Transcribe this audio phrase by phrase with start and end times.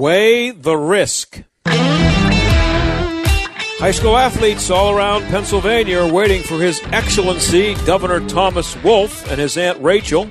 [0.00, 1.42] Weigh the risk.
[1.66, 9.40] High school athletes all around Pennsylvania are waiting for His Excellency Governor Thomas Wolf and
[9.40, 10.30] his Aunt Rachel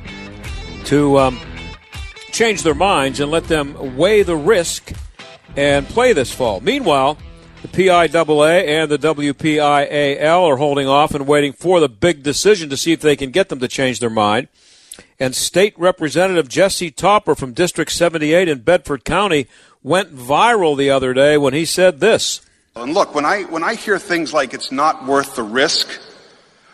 [0.86, 1.40] to um,
[2.32, 4.92] change their minds and let them weigh the risk
[5.56, 6.62] and play this fall.
[6.62, 7.18] Meanwhile,
[7.62, 12.78] the PIAA and the WPIAL are holding off and waiting for the big decision to
[12.78, 14.48] see if they can get them to change their mind.
[15.20, 19.48] And State Representative Jesse Topper from District 78 in Bedford County
[19.84, 22.42] went viral the other day when he said this.
[22.76, 25.90] And look, when I, when I hear things like it's not worth the risk,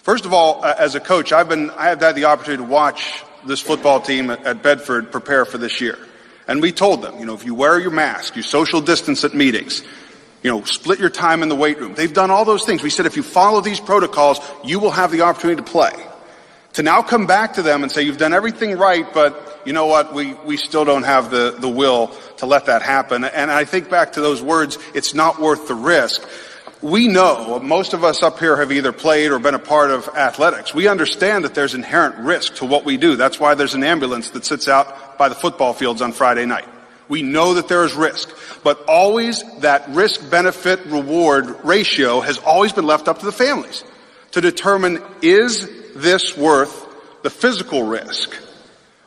[0.03, 2.69] first of all, uh, as a coach, I've been, I have had the opportunity to
[2.69, 5.97] watch this football team at, at Bedford prepare for this year.
[6.47, 9.33] And we told them, you know, if you wear your mask, you social distance at
[9.33, 9.83] meetings,
[10.45, 11.95] you know, split your time in the weight room.
[11.95, 12.83] They've done all those things.
[12.83, 15.91] We said if you follow these protocols, you will have the opportunity to play.
[16.73, 19.87] To now come back to them and say you've done everything right, but you know
[19.87, 23.23] what, we, we still don't have the, the will to let that happen.
[23.23, 26.23] And I think back to those words, it's not worth the risk.
[26.79, 30.07] We know, most of us up here have either played or been a part of
[30.09, 30.75] athletics.
[30.75, 33.15] We understand that there's inherent risk to what we do.
[33.15, 36.67] That's why there's an ambulance that sits out by the football fields on Friday night.
[37.07, 38.29] We know that there is risk,
[38.65, 43.83] but always that risk benefit reward ratio has always been left up to the families
[44.31, 46.87] to determine is this worth
[47.21, 48.35] the physical risk?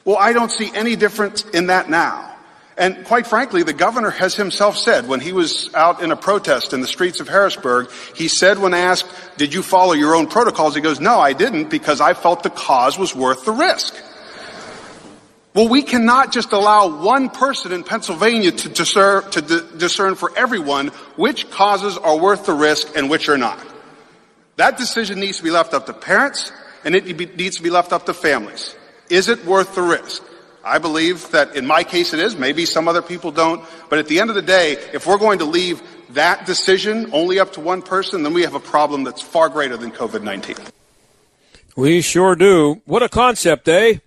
[0.05, 2.37] Well, I don't see any difference in that now.
[2.77, 6.73] And quite frankly, the governor has himself said when he was out in a protest
[6.73, 9.09] in the streets of Harrisburg, he said when asked,
[9.39, 10.77] did you follow your own protocols?
[10.77, 13.97] He goes, no, I didn't because I felt the cause was worth the risk.
[15.55, 19.41] Well, we cannot just allow one person in Pennsylvania to discern, to
[19.77, 23.59] discern for everyone which causes are worth the risk and which are not.
[24.57, 26.53] That decision needs to be left up to parents
[26.85, 28.75] and it needs to be left up to families.
[29.09, 30.23] Is it worth the risk?
[30.65, 32.37] I believe that in my case it is.
[32.37, 33.65] Maybe some other people don't.
[33.89, 37.41] But at the end of the day, if we're going to leave that decision only
[37.41, 40.71] up to one person, then we have a problem that's far greater than COVID-19.
[41.77, 42.83] We sure do.
[42.85, 43.99] What a concept, eh?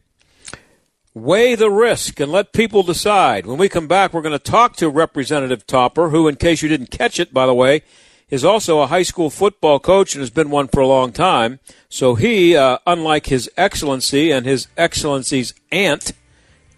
[1.14, 3.46] Weigh the risk and let people decide.
[3.46, 6.70] When we come back, we're going to talk to Representative Topper, who, in case you
[6.70, 7.82] didn't catch it, by the way,
[8.30, 11.60] is also a high school football coach and has been one for a long time.
[11.90, 16.14] So he, uh, unlike His Excellency and His Excellency's aunt,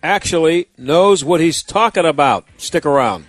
[0.01, 2.45] actually knows what he's talking about.
[2.57, 3.25] Stick around.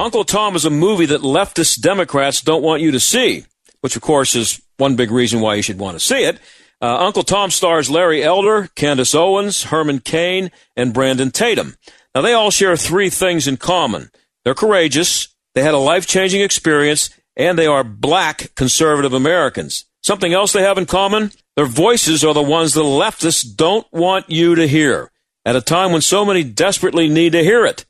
[0.00, 3.44] Uncle Tom is a movie that leftist Democrats don't want you to see,
[3.82, 6.38] which of course is one big reason why you should want to see it.
[6.80, 11.76] Uh, Uncle Tom stars Larry Elder, Candace Owens, Herman Cain, and Brandon Tatum.
[12.14, 14.10] Now they all share three things in common.
[14.42, 19.84] They're courageous, they had a life-changing experience, and they are black conservative Americans.
[20.02, 21.30] Something else they have in common?
[21.56, 25.10] Their voices are the ones the leftists don't want you to hear
[25.44, 27.84] at a time when so many desperately need to hear it.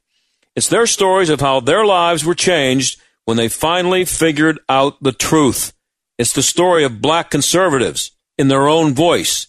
[0.61, 5.11] It's their stories of how their lives were changed when they finally figured out the
[5.11, 5.73] truth.
[6.19, 9.47] It's the story of black conservatives in their own voice.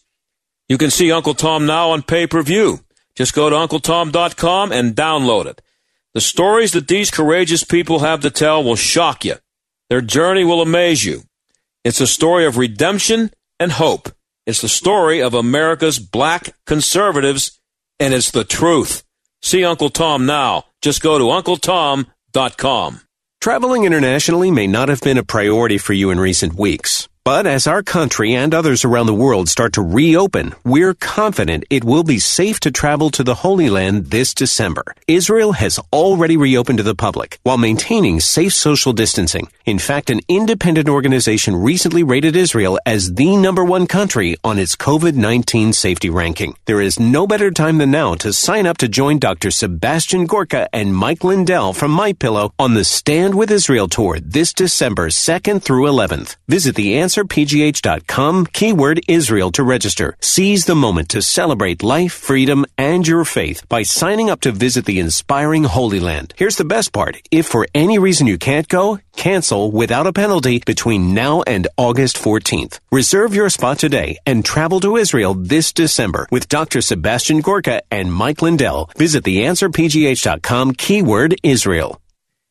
[0.70, 2.86] You can see Uncle Tom now on pay per view.
[3.14, 5.62] Just go to UncleTom.com and download it.
[6.14, 9.36] The stories that these courageous people have to tell will shock you.
[9.90, 11.24] Their journey will amaze you.
[11.84, 14.08] It's a story of redemption and hope.
[14.46, 17.60] It's the story of America's black conservatives,
[18.00, 19.04] and it's the truth.
[19.42, 20.66] See Uncle Tom now.
[20.82, 23.02] Just go to UncleTom.com.
[23.42, 27.10] Traveling internationally may not have been a priority for you in recent weeks.
[27.24, 31.84] But as our country and others around the world start to reopen, we're confident it
[31.84, 34.84] will be safe to travel to the Holy Land this December.
[35.08, 39.48] Israel has already reopened to the public while maintaining safe social distancing.
[39.68, 44.76] In fact, an independent organization recently rated Israel as the number one country on its
[44.76, 46.58] COVID-19 safety ranking.
[46.66, 49.52] There is no better time than now to sign up to join Dr.
[49.52, 54.54] Sebastian Gorka and Mike Lindell from My Pillow on the Stand with Israel tour this
[54.54, 56.36] December 2nd through 11th.
[56.48, 60.16] Visit the theanswerpgh.com, keyword Israel to register.
[60.22, 64.86] Seize the moment to celebrate life, freedom, and your faith by signing up to visit
[64.86, 66.34] the inspiring Holy Land.
[66.38, 67.18] Here's the best part.
[67.32, 72.18] If for any reason you can't go, cancel without a penalty between now and August
[72.18, 72.80] 14th.
[72.92, 76.82] Reserve your spot today and travel to Israel this December with Dr.
[76.82, 78.90] Sebastian Gorka and Mike Lindell.
[78.98, 82.02] Visit theanswerpgh.com, keyword Israel.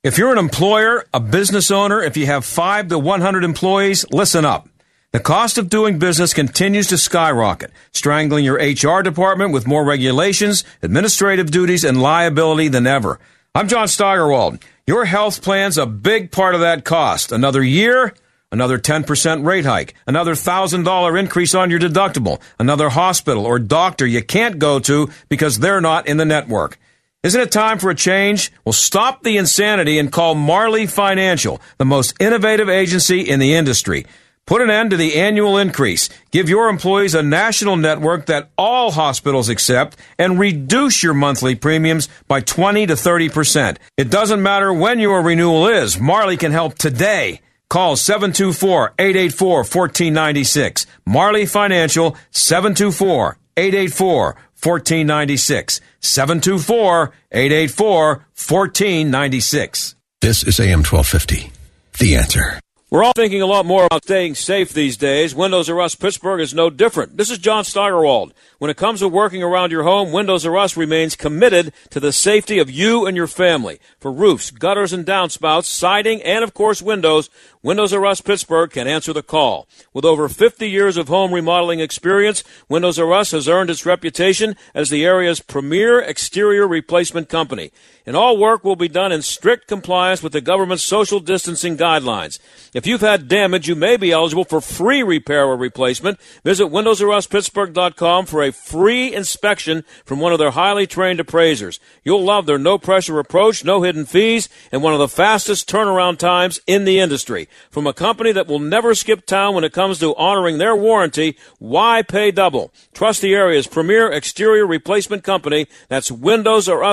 [0.02, 4.46] If you're an employer, a business owner, if you have 5 to 100 employees, listen
[4.46, 4.66] up.
[5.12, 10.64] The cost of doing business continues to skyrocket, strangling your HR department with more regulations,
[10.80, 13.20] administrative duties, and liability than ever.
[13.54, 14.64] I'm John Steigerwald.
[14.86, 17.30] Your health plan's a big part of that cost.
[17.30, 18.14] Another year,
[18.50, 24.22] another 10% rate hike, another $1,000 increase on your deductible, another hospital or doctor you
[24.22, 26.78] can't go to because they're not in the network.
[27.22, 28.50] Isn't it time for a change?
[28.64, 34.06] Well, stop the insanity and call Marley Financial, the most innovative agency in the industry.
[34.46, 36.08] Put an end to the annual increase.
[36.30, 42.08] Give your employees a national network that all hospitals accept and reduce your monthly premiums
[42.26, 43.76] by 20 to 30%.
[43.98, 46.00] It doesn't matter when your renewal is.
[46.00, 47.42] Marley can help today.
[47.68, 50.86] Call 724-884-1496.
[51.04, 55.80] Marley Financial 724-884 1496.
[56.00, 59.94] 724 884 1496.
[60.20, 61.50] This is AM 1250.
[61.98, 62.60] The answer.
[62.90, 65.32] We're all thinking a lot more about staying safe these days.
[65.32, 67.16] Windows R Us Pittsburgh is no different.
[67.16, 68.34] This is John Steigerwald.
[68.58, 72.12] When it comes to working around your home, Windows R Us remains committed to the
[72.12, 73.78] safety of you and your family.
[74.00, 77.30] For roofs, gutters and downspouts, siding, and of course windows,
[77.62, 79.68] Windows R Us Pittsburgh can answer the call.
[79.92, 84.56] With over 50 years of home remodeling experience, Windows R Us has earned its reputation
[84.74, 87.70] as the area's premier exterior replacement company.
[88.04, 92.40] And all work will be done in strict compliance with the government's social distancing guidelines.
[92.86, 96.20] You've had damage, you may be eligible for free repair or replacement.
[96.44, 101.80] Visit WindowsRUsPittsburgh.com for a free inspection from one of their highly trained appraisers.
[102.04, 106.18] You'll love their no pressure approach, no hidden fees, and one of the fastest turnaround
[106.18, 107.48] times in the industry.
[107.70, 111.36] From a company that will never skip town when it comes to honoring their warranty,
[111.58, 112.72] why pay double?
[112.94, 115.66] Trust the area's premier exterior replacement company.
[115.88, 116.84] That's Windows or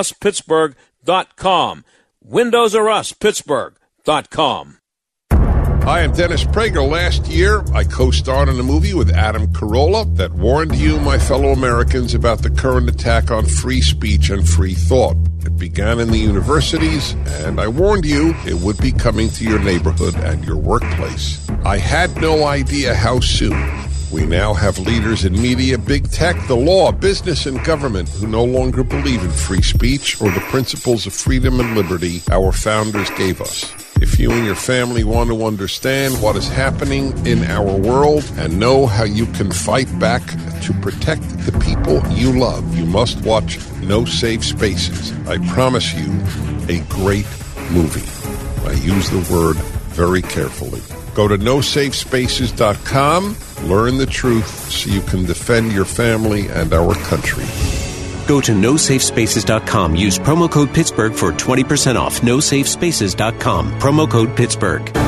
[2.22, 4.78] Windows R Us Pittsburgh.com.
[5.88, 6.86] Hi, I'm Dennis Prager.
[6.86, 11.18] Last year, I co starred in a movie with Adam Carolla that warned you, my
[11.18, 15.16] fellow Americans, about the current attack on free speech and free thought.
[15.46, 19.60] It began in the universities, and I warned you it would be coming to your
[19.60, 21.48] neighborhood and your workplace.
[21.64, 23.58] I had no idea how soon.
[24.12, 28.44] We now have leaders in media, big tech, the law, business, and government who no
[28.44, 33.40] longer believe in free speech or the principles of freedom and liberty our founders gave
[33.40, 33.87] us.
[34.00, 38.60] If you and your family want to understand what is happening in our world and
[38.60, 40.22] know how you can fight back
[40.62, 45.12] to protect the people you love, you must watch No Safe Spaces.
[45.26, 46.06] I promise you,
[46.68, 47.26] a great
[47.70, 48.06] movie.
[48.68, 49.56] I use the word
[49.94, 50.80] very carefully.
[51.14, 53.36] Go to nosafespaces.com,
[53.68, 57.46] learn the truth so you can defend your family and our country.
[58.28, 59.96] Go to nosafespaces.com.
[59.96, 62.20] Use promo code Pittsburgh for 20% off.
[62.20, 63.80] Nosafespaces.com.
[63.80, 65.07] Promo code Pittsburgh.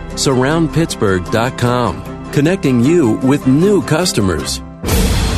[0.13, 4.59] Surroundpittsburgh.com, connecting you with new customers.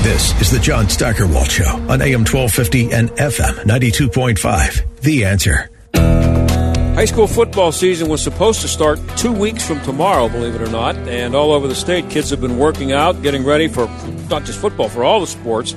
[0.04, 5.00] This is the John Steigerwald Show on AM 1250 and FM 92.5.
[5.02, 5.70] The answer.
[6.96, 10.70] High school football season was supposed to start two weeks from tomorrow, believe it or
[10.70, 13.88] not, and all over the state, kids have been working out, getting ready for
[14.30, 15.76] not just football, for all the sports.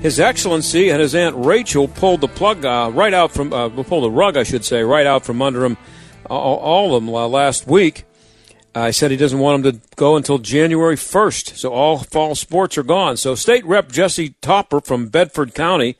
[0.00, 4.04] His Excellency and his Aunt Rachel pulled the plug uh, right out from, uh, pulled
[4.04, 5.76] the rug, I should say, right out from under him,
[6.26, 8.04] all, all of them uh, last week.
[8.74, 12.34] Uh, he said he doesn't want them to go until January 1st, so all fall
[12.34, 13.16] sports are gone.
[13.16, 15.96] So State Rep Jesse Topper from Bedford County,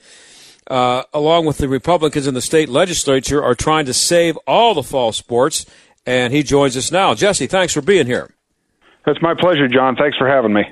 [0.68, 4.84] uh, along with the Republicans in the state legislature, are trying to save all the
[4.84, 5.66] fall sports,
[6.06, 7.14] and he joins us now.
[7.14, 8.30] Jesse, thanks for being here.
[9.06, 9.96] It's my pleasure, John.
[9.96, 10.62] Thanks for having me.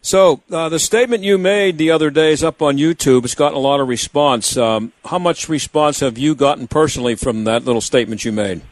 [0.00, 3.24] So uh, the statement you made the other day is up on YouTube.
[3.24, 4.56] It's gotten a lot of response.
[4.56, 8.62] Um, how much response have you gotten personally from that little statement you made?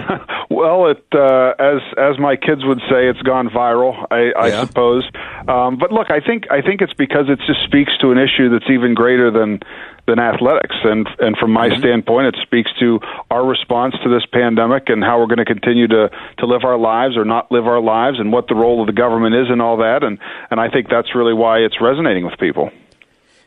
[0.50, 4.06] well, it uh, as as my kids would say, it's gone viral.
[4.10, 4.66] I, I Yeah.
[4.66, 5.04] suppose.
[5.48, 8.48] Um, but look, I think I think it's because it just speaks to an issue
[8.50, 9.60] that's even greater than
[10.06, 14.88] than athletics, and and from my standpoint, it speaks to our response to this pandemic
[14.88, 17.80] and how we're going to continue to to live our lives or not live our
[17.80, 20.02] lives, and what the role of the government is in all that.
[20.02, 20.18] And
[20.50, 22.70] and I think that's really why it's resonating with people.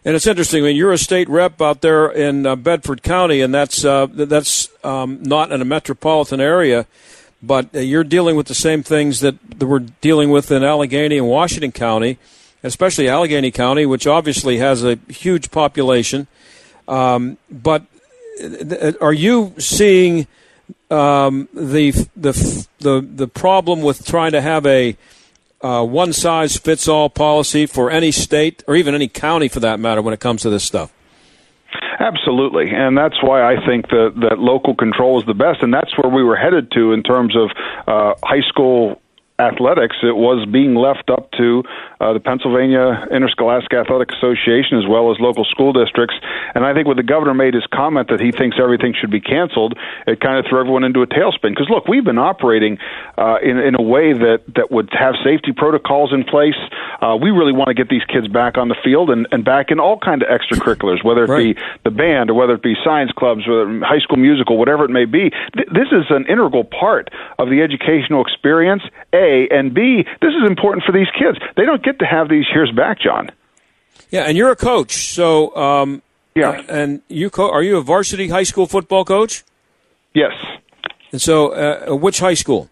[0.06, 0.64] And it's interesting.
[0.64, 4.06] I mean, you're a state rep out there in uh, Bedford County, and that's uh,
[4.06, 6.86] that's um, not in a metropolitan area,
[7.42, 11.28] but uh, you're dealing with the same things that, we're dealing with in Allegheny and
[11.28, 12.20] Washington County,
[12.62, 16.28] especially Allegheny County, which obviously has a huge population.
[16.88, 17.84] Um, but
[19.02, 20.28] are you seeing
[20.92, 24.96] um, the the the the problem with trying to have a
[25.66, 29.80] uh, one size fits all policy for any state or even any county for that
[29.80, 30.94] matter when it comes to this stuff.
[32.00, 35.98] Absolutely, and that's why I think that that local control is the best, and that's
[35.98, 37.50] where we were headed to in terms of
[37.88, 39.02] uh, high school
[39.38, 39.98] athletics.
[40.02, 41.64] It was being left up to
[42.00, 46.16] uh, the Pennsylvania Interscholastic Athletic Association as well as local school districts.
[46.56, 49.20] And I think when the governor made his comment that he thinks everything should be
[49.20, 49.78] canceled,
[50.08, 51.52] it kind of threw everyone into a tailspin.
[51.52, 52.78] Because look, we've been operating
[53.18, 56.56] uh, in in a way that that would have safety protocols in place.
[57.02, 59.70] Uh, we really want to get these kids back on the field and, and back
[59.70, 61.56] in all kind of extracurriculars, whether it Right.
[61.58, 64.92] be the band or whether it be science clubs or high school musical, whatever it
[64.92, 65.32] may be.
[65.56, 68.84] Th- this is an integral part of the educational experience.
[69.12, 70.04] A and B.
[70.22, 71.38] This is important for these kids.
[71.58, 73.30] They don't get to have these years back, John.
[74.10, 76.02] Yeah, and you're a coach, so um,
[76.36, 76.62] Yeah.
[76.70, 79.44] and you co- are you a varsity high school football coach?
[80.14, 80.34] Yes.
[81.12, 82.70] And so, uh, which high school?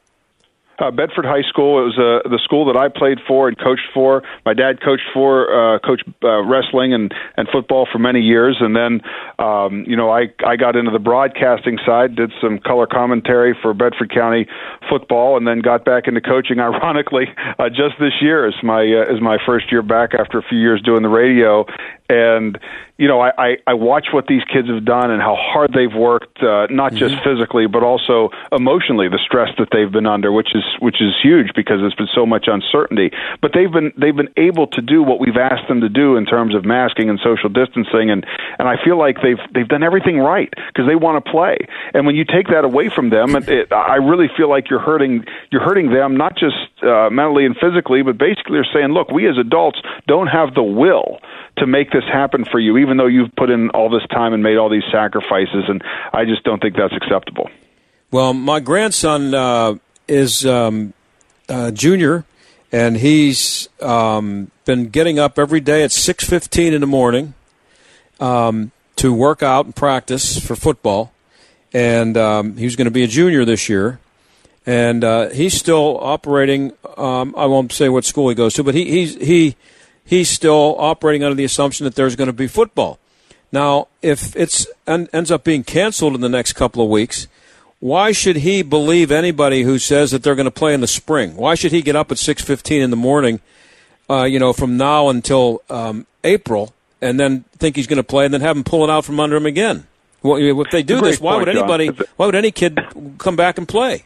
[0.83, 1.79] Uh, Bedford High School.
[1.79, 4.21] It was uh, the school that I played for and coached for.
[4.45, 8.75] My dad coached for, uh, coached uh, wrestling and and football for many years, and
[8.75, 8.99] then
[9.39, 13.73] um, you know I I got into the broadcasting side, did some color commentary for
[13.73, 14.45] Bedford County
[14.89, 16.59] football, and then got back into coaching.
[16.73, 17.27] Ironically,
[17.59, 20.59] uh, just this year is my uh, is my first year back after a few
[20.59, 21.65] years doing the radio,
[22.10, 22.60] and
[22.98, 25.93] you know I, I I watch what these kids have done and how hard they've
[25.93, 30.55] worked, uh, not just physically but also emotionally, the stress that they've been under, which
[30.55, 33.12] is which is huge because there's been so much uncertainty.
[33.41, 36.25] But they've been they've been able to do what we've asked them to do in
[36.25, 38.25] terms of masking and social distancing, and
[38.60, 41.57] and I feel like they've they've done everything right because they want to play.
[41.93, 44.79] And when you take that away from them, it, it, I really feel like you're
[44.79, 49.10] hurting you're hurting them not just uh, mentally and physically, but basically you're saying, look,
[49.12, 51.19] we as adults don't have the will
[51.57, 54.43] to make this happen for you, even though you've put in all this time and
[54.43, 55.63] made all these sacrifices.
[55.69, 55.81] And
[56.12, 57.50] I just don't think that's acceptable.
[58.12, 59.75] Well, my grandson uh,
[60.07, 60.93] is um,
[61.47, 62.25] uh, junior,
[62.71, 67.33] and he's um, been getting up every day at six fifteen in the morning
[68.19, 71.12] um, to work out and practice for football.
[71.73, 74.00] And um, he's going to be a junior this year,
[74.63, 76.73] and uh, he's still operating.
[76.97, 79.55] Um, I won't say what school he goes to, but he, he's he
[80.05, 83.00] he's still operating under the assumption that there's going to be football.
[83.51, 87.27] Now, if it ends up being canceled in the next couple of weeks,
[87.79, 91.36] why should he believe anybody who says that they're going to play in the spring?
[91.36, 93.41] Why should he get up at six fifteen in the morning,
[94.10, 98.25] uh, you know, from now until um, April, and then think he's going to play,
[98.25, 99.86] and then have him pull it out from under him again?
[100.22, 101.88] Well, if they do this, why would anybody?
[102.15, 102.79] Why would any kid
[103.17, 104.05] come back and play?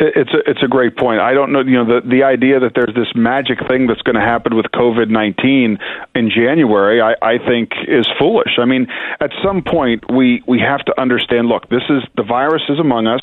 [0.00, 1.20] It- It's a it's a great point.
[1.20, 4.14] I don't know, you know, the the idea that there's this magic thing that's going
[4.16, 5.78] to happen with COVID nineteen
[6.14, 8.58] in January, I, I think is foolish.
[8.58, 8.86] I mean,
[9.20, 11.48] at some point we we have to understand.
[11.48, 13.22] Look, this is the virus is among us.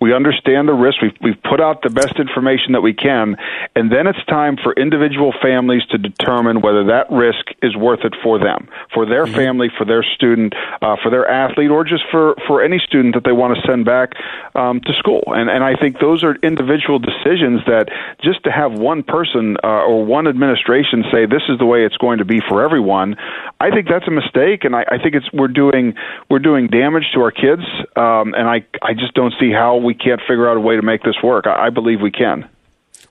[0.00, 1.02] We understand the risk.
[1.02, 3.36] We've we've put out the best information that we can,
[3.76, 8.14] and then it's time for individual families to determine whether that risk is worth it
[8.22, 12.34] for them, for their family, for their student, uh, for their athlete, or just for
[12.46, 14.12] for any student that they want to send back
[14.54, 15.22] um, to school.
[15.28, 17.88] And and I think those are individual decisions that
[18.22, 21.96] just to have one person uh, or one administration say this is the way it's
[21.96, 23.16] going to be for everyone,
[23.58, 25.94] I think that's a mistake, and I, I think it's we're doing
[26.30, 27.62] we're doing damage to our kids,
[27.96, 30.82] um, and I I just don't see how we can't figure out a way to
[30.82, 31.46] make this work.
[31.46, 32.48] I, I believe we can.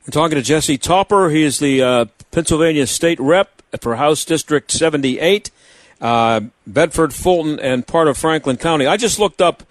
[0.05, 1.29] We're talking to Jesse Topper.
[1.29, 5.49] He is the uh, Pennsylvania State Rep for House District 78,
[6.01, 8.85] uh, Bedford, Fulton, and part of Franklin County.
[8.85, 9.63] I just looked up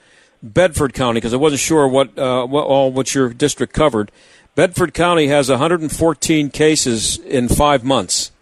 [0.43, 4.11] Bedford County because I wasn't sure what, uh, what all what your district covered.
[4.55, 8.33] Bedford County has 114 cases in five months,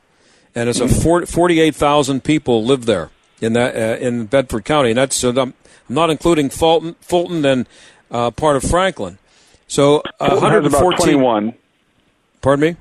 [0.54, 5.22] and it's a 48,000 people live there in that uh, in Bedford County, and that's
[5.22, 5.54] uh, I'm
[5.88, 7.68] not including Fulton, Fulton and
[8.10, 9.18] uh, part of Franklin.
[9.68, 11.54] So uh, Fulton has about 21.
[12.40, 12.76] Pardon me.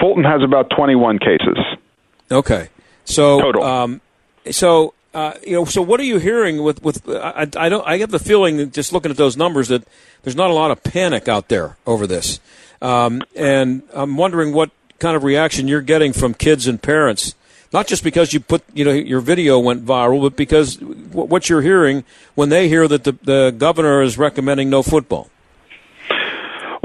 [0.00, 1.58] Fulton has about 21 cases.
[2.30, 2.68] Okay.
[3.04, 3.62] So Total.
[3.62, 4.00] Um,
[4.50, 7.08] so uh, you know, so what are you hearing with with?
[7.08, 7.86] I, I don't.
[7.86, 9.84] I get the feeling that just looking at those numbers that
[10.22, 12.40] there's not a lot of panic out there over this,
[12.82, 17.36] um, and I'm wondering what kind of reaction you're getting from kids and parents.
[17.72, 21.62] Not just because you put you know your video went viral, but because what you're
[21.62, 22.04] hearing
[22.34, 25.30] when they hear that the the governor is recommending no football.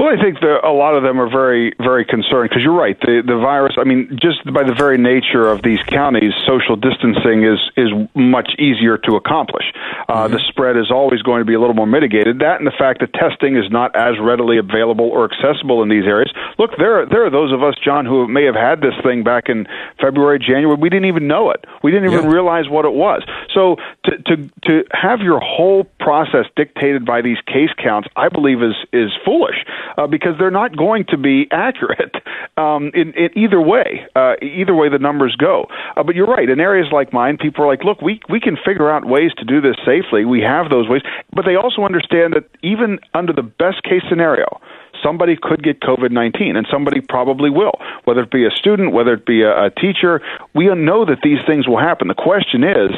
[0.00, 2.98] Well, I think the, a lot of them are very, very concerned because you're right.
[3.04, 3.76] The the virus.
[3.76, 8.48] I mean, just by the very nature of these counties, social distancing is is much
[8.56, 9.68] easier to accomplish.
[10.08, 10.32] Uh, mm-hmm.
[10.32, 12.38] The spread is always going to be a little more mitigated.
[12.38, 16.08] That and the fact that testing is not as readily available or accessible in these
[16.08, 16.32] areas.
[16.56, 19.52] Look, there there are those of us, John, who may have had this thing back
[19.52, 19.68] in
[20.00, 20.80] February, January.
[20.80, 21.66] We didn't even know it.
[21.84, 22.32] We didn't even yeah.
[22.40, 23.20] realize what it was.
[23.52, 23.76] So
[24.08, 28.80] to to to have your whole process dictated by these case counts, I believe is
[28.96, 29.60] is foolish
[29.96, 32.14] uh, because they're not going to be accurate
[32.56, 34.06] um, in, in either way.
[34.14, 35.66] Uh, either way, the numbers go.
[35.96, 36.48] Uh, but you're right.
[36.48, 39.44] In areas like mine, people are like, "Look, we we can figure out ways to
[39.44, 40.24] do this safely.
[40.24, 44.60] We have those ways." But they also understand that even under the best case scenario,
[45.02, 49.14] somebody could get COVID 19, and somebody probably will, whether it be a student, whether
[49.14, 50.20] it be a, a teacher.
[50.54, 52.08] We know that these things will happen.
[52.08, 52.90] The question is,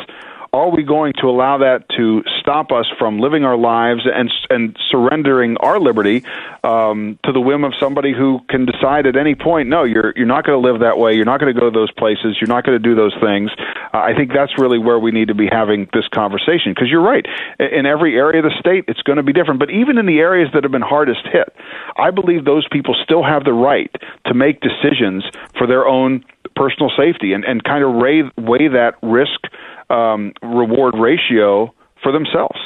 [0.54, 4.76] are we going to allow that to stop us from living our lives and and
[4.90, 6.22] surrendering our liberty
[6.62, 10.26] um, to the whim of somebody who can decide at any point, no, you're you're
[10.26, 11.14] not going to live that way.
[11.14, 12.36] You're not going to go to those places.
[12.38, 13.50] You're not going to do those things.
[13.94, 17.00] Uh, I think that's really where we need to be having this conversation because you're
[17.00, 17.24] right.
[17.58, 19.58] In every area of the state, it's going to be different.
[19.58, 21.48] But even in the areas that have been hardest hit,
[21.96, 23.90] I believe those people still have the right
[24.26, 25.24] to make decisions
[25.56, 29.48] for their own personal safety and, and kind of weigh, weigh that risk
[29.90, 32.58] um, reward ratio for themselves.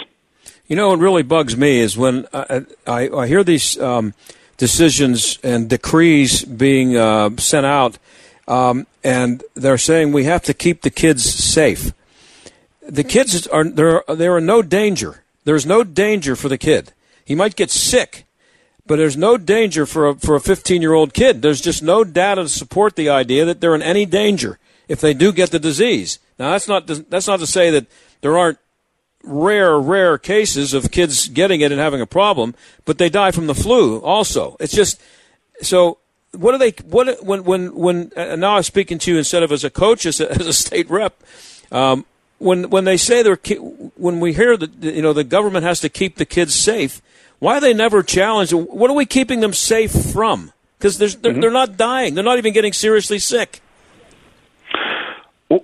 [0.66, 4.14] You know, what really bugs me is when I, I, I hear these um,
[4.56, 7.98] decisions and decrees being uh, sent out,
[8.48, 11.92] um, and they're saying we have to keep the kids safe.
[12.82, 14.02] The kids are there.
[14.08, 15.22] There are no danger.
[15.44, 16.92] There's no danger for the kid.
[17.24, 18.24] He might get sick,
[18.86, 21.42] but there's no danger for a, for a 15 year old kid.
[21.42, 25.14] There's just no data to support the idea that they're in any danger if they
[25.14, 26.18] do get the disease.
[26.38, 27.86] Now that's not that's not to say that
[28.20, 28.58] there aren't
[29.24, 33.46] rare rare cases of kids getting it and having a problem, but they die from
[33.46, 34.56] the flu also.
[34.60, 35.00] It's just
[35.62, 35.98] so
[36.32, 39.52] what are they what when when when uh, now I'm speaking to you instead of
[39.52, 41.22] as a coach as a, as a state rep
[41.72, 42.04] um,
[42.38, 43.36] when when they say they're
[43.96, 47.00] when we hear that you know the government has to keep the kids safe
[47.38, 51.40] why are they never challenged what are we keeping them safe from because they're, mm-hmm.
[51.40, 53.60] they're not dying they're not even getting seriously sick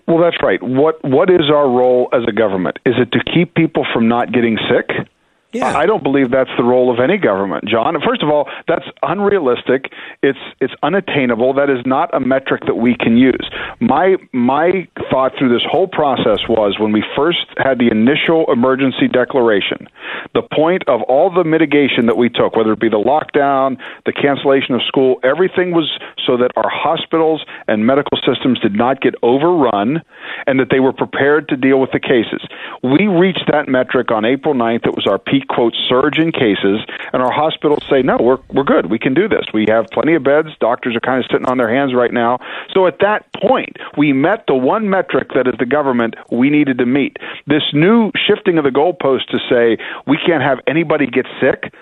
[0.07, 0.63] well, that's right.
[0.63, 2.79] What what is our role as a government?
[2.85, 5.09] Is it to keep people from not getting sick?
[5.53, 5.77] Yeah.
[5.77, 7.97] I don't believe that's the role of any government, John.
[8.07, 9.93] First of all, that's unrealistic.
[10.23, 11.53] It's it's unattainable.
[11.53, 13.51] That is not a metric that we can use.
[13.79, 19.09] My my thought through this whole process was when we first had the initial emergency
[19.09, 19.89] declaration,
[20.35, 24.13] the point of all the mitigation that we took, whether it be the lockdown, the
[24.13, 29.15] cancellation of school, everything was so that our hospitals and medical systems did not get
[29.23, 30.01] overrun
[30.47, 32.41] and that they were prepared to deal with the cases.
[32.83, 34.87] We reached that metric on April 9th.
[34.87, 36.81] It was our peak quote surge in cases,
[37.13, 38.91] and our hospitals say no, we're we're good.
[38.91, 39.47] We can do this.
[39.53, 40.49] We have plenty of beds.
[40.61, 42.39] Doctors are kind of sitting on their hands right now.
[42.73, 46.79] So at that point, we met the one metric that as the government we needed
[46.79, 47.17] to meet.
[47.47, 51.73] This new shifting of the goalpost to say we can't have anybody get sick.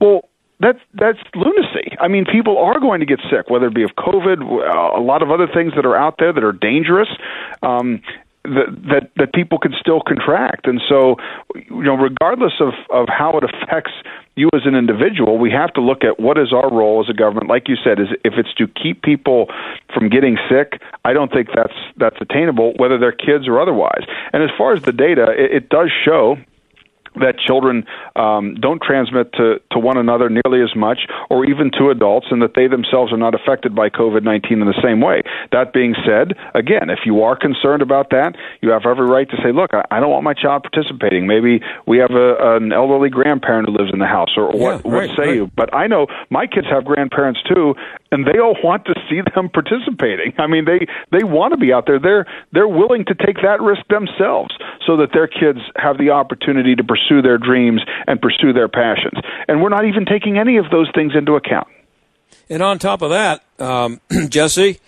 [0.00, 0.28] Well,
[0.60, 1.96] that's that's lunacy.
[2.00, 5.22] I mean, people are going to get sick, whether it be of COVID, a lot
[5.22, 7.08] of other things that are out there that are dangerous.
[7.62, 8.02] Um,
[8.44, 10.66] that that that people can still contract.
[10.66, 11.16] And so,
[11.54, 13.92] you know, regardless of of how it affects
[14.36, 17.14] you as an individual, we have to look at what is our role as a
[17.14, 17.48] government.
[17.48, 19.46] Like you said, is if it's to keep people
[19.92, 24.04] from getting sick, I don't think that's that's attainable, whether they're kids or otherwise.
[24.32, 26.36] And as far as the data, it, it does show
[27.20, 27.84] that children
[28.16, 31.00] um, don't transmit to, to one another nearly as much
[31.30, 34.66] or even to adults, and that they themselves are not affected by COVID 19 in
[34.66, 35.22] the same way.
[35.52, 39.36] That being said, again, if you are concerned about that, you have every right to
[39.42, 41.26] say, look, I, I don't want my child participating.
[41.26, 44.84] Maybe we have a, an elderly grandparent who lives in the house, or, yeah, what,
[44.84, 45.34] right, what say right.
[45.34, 45.50] you?
[45.56, 47.74] But I know my kids have grandparents too,
[48.10, 50.32] and they all want to see them participating.
[50.38, 51.98] I mean, they they want to be out there.
[51.98, 54.54] They're they're willing to take that risk themselves
[54.86, 59.18] so that their kids have the opportunity to pursue their dreams and pursue their passions.
[59.48, 61.68] And we're not even taking any of those things into account.
[62.50, 64.80] And on top of that, um, Jesse,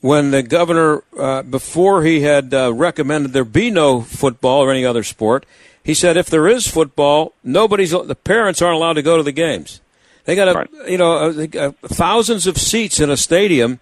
[0.00, 4.84] when the governor, uh, before he had uh, recommended there be no football or any
[4.84, 5.46] other sport,
[5.82, 9.32] he said if there is football, nobody's the parents aren't allowed to go to the
[9.32, 9.80] games.
[10.26, 10.70] They got a, right.
[10.88, 13.80] you know uh, uh, thousands of seats in a stadium,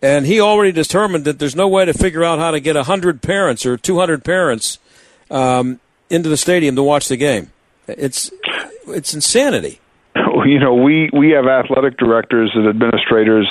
[0.00, 3.20] and he already determined that there's no way to figure out how to get hundred
[3.22, 4.78] parents or two hundred parents
[5.30, 7.50] um, into the stadium to watch the game.
[7.86, 8.30] It's
[8.86, 9.80] it's insanity.
[10.46, 13.46] You know, we we have athletic directors and administrators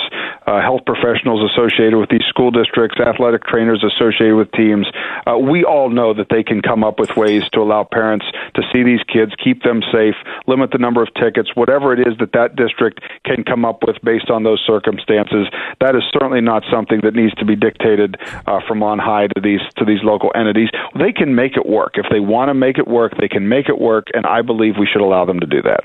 [0.50, 4.86] uh, health professionals associated with these school districts, athletic trainers associated with teams.
[5.26, 8.62] Uh, we all know that they can come up with ways to allow parents to
[8.72, 10.16] see these kids, keep them safe,
[10.48, 13.96] limit the number of tickets, whatever it is that that district can come up with
[14.02, 15.46] based on those circumstances.
[15.78, 19.40] That is certainly not something that needs to be dictated uh, from on high to
[19.40, 20.68] these to these local entities.
[20.98, 23.12] They can make it work if they want to make it work.
[23.20, 25.84] They can make it work, and I believe we should allow them to do that.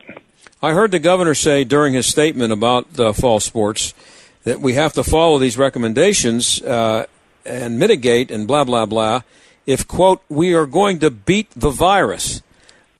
[0.62, 3.94] I heard the governor say during his statement about uh, fall sports
[4.46, 7.06] that we have to follow these recommendations uh,
[7.46, 9.22] and mitigate and blah, blah, blah.
[9.66, 12.42] If, quote, we are going to beat the virus.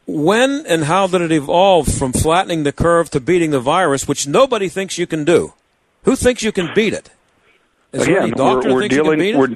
[0.08, 4.28] When and how did it evolve from flattening the curve to beating the virus, which
[4.28, 5.54] nobody thinks you can do?
[6.04, 7.10] Who thinks you can beat it?
[7.92, 9.56] Is Again, there any doctor we're, we're dealing, we're,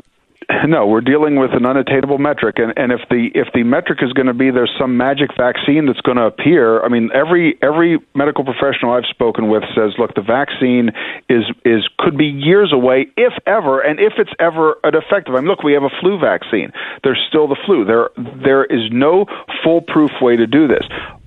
[0.67, 4.13] no, we're dealing with an unattainable metric, and, and if the if the metric is
[4.13, 7.99] going to be there's some magic vaccine that's going to appear, I mean every every
[8.15, 10.89] medical professional I've spoken with says, look, the vaccine
[11.29, 15.35] is is could be years away, if ever, and if it's ever an effective.
[15.35, 16.71] I mean, look, we have a flu vaccine.
[17.03, 17.85] There's still the flu.
[17.85, 19.25] There there is no
[19.63, 20.85] foolproof way to do this.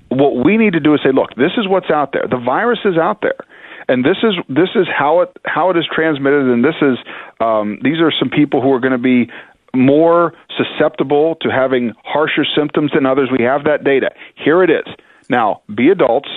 [0.08, 2.26] What we need to do is say, look, this is what's out there.
[2.28, 3.38] The virus is out there
[3.92, 6.96] and this is this is how it how it is transmitted, and this is
[7.40, 9.30] um, these are some people who are going to be
[9.74, 13.28] more susceptible to having harsher symptoms than others.
[13.30, 14.10] We have that data.
[14.34, 14.86] Here it is.
[15.28, 16.30] Now, be adults,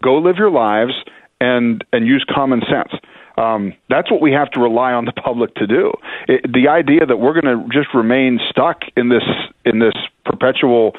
[0.00, 0.94] go live your lives,
[1.38, 2.98] and and use common sense.
[3.36, 5.92] Um, that's what we have to rely on the public to do.
[6.26, 9.24] It, the idea that we're going to just remain stuck in this
[9.66, 10.94] in this perpetual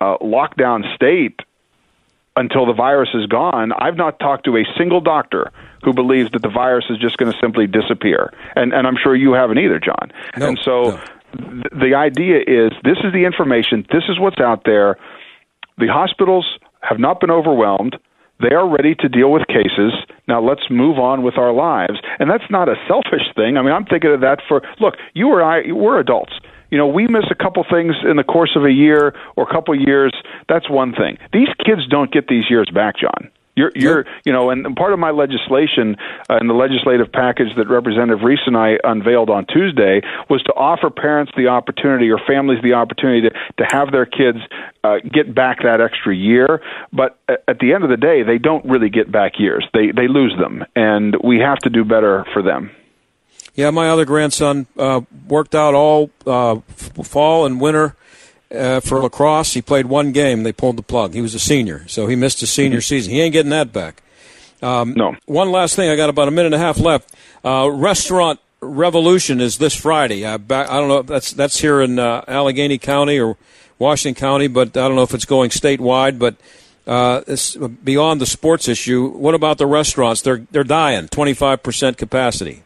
[0.00, 1.40] uh, lockdown state
[2.36, 6.42] until the virus is gone, I've not talked to a single doctor who believes that
[6.42, 8.32] the virus is just going to simply disappear.
[8.56, 10.12] And, and I'm sure you haven't either, John.
[10.36, 11.00] No, and so no.
[11.60, 14.96] th- the idea is this is the information, this is what's out there.
[15.78, 17.96] The hospitals have not been overwhelmed.
[18.40, 19.92] They are ready to deal with cases.
[20.26, 22.00] Now let's move on with our lives.
[22.18, 23.56] And that's not a selfish thing.
[23.56, 26.32] I mean, I'm thinking of that for look, you or I, we're adults
[26.72, 29.52] you know, we miss a couple things in the course of a year or a
[29.52, 30.12] couple years.
[30.48, 31.18] That's one thing.
[31.30, 33.30] These kids don't get these years back, John.
[33.54, 35.96] You're, you're, you know, and part of my legislation
[36.30, 40.54] uh, in the legislative package that Representative Reese and I unveiled on Tuesday was to
[40.54, 44.38] offer parents the opportunity or families the opportunity to, to have their kids
[44.82, 46.62] uh, get back that extra year.
[46.94, 49.66] But at the end of the day, they don't really get back years.
[49.74, 52.70] They they lose them, and we have to do better for them.
[53.54, 56.60] Yeah, my other grandson uh, worked out all uh,
[57.04, 57.96] fall and winter
[58.54, 59.52] uh, for lacrosse.
[59.52, 60.42] He played one game.
[60.42, 61.12] They pulled the plug.
[61.14, 62.82] He was a senior, so he missed his senior mm-hmm.
[62.82, 63.12] season.
[63.12, 64.02] He ain't getting that back.
[64.62, 65.16] Um, no.
[65.26, 65.90] One last thing.
[65.90, 67.14] I got about a minute and a half left.
[67.44, 70.24] Uh, restaurant Revolution is this Friday.
[70.24, 71.02] Uh, back, I don't know.
[71.02, 73.36] That's that's here in uh, Allegheny County or
[73.78, 76.18] Washington County, but I don't know if it's going statewide.
[76.20, 76.36] But
[76.86, 77.22] uh,
[77.82, 79.08] beyond the sports issue.
[79.08, 80.22] What about the restaurants?
[80.22, 81.08] They're they're dying.
[81.08, 82.62] Twenty five percent capacity.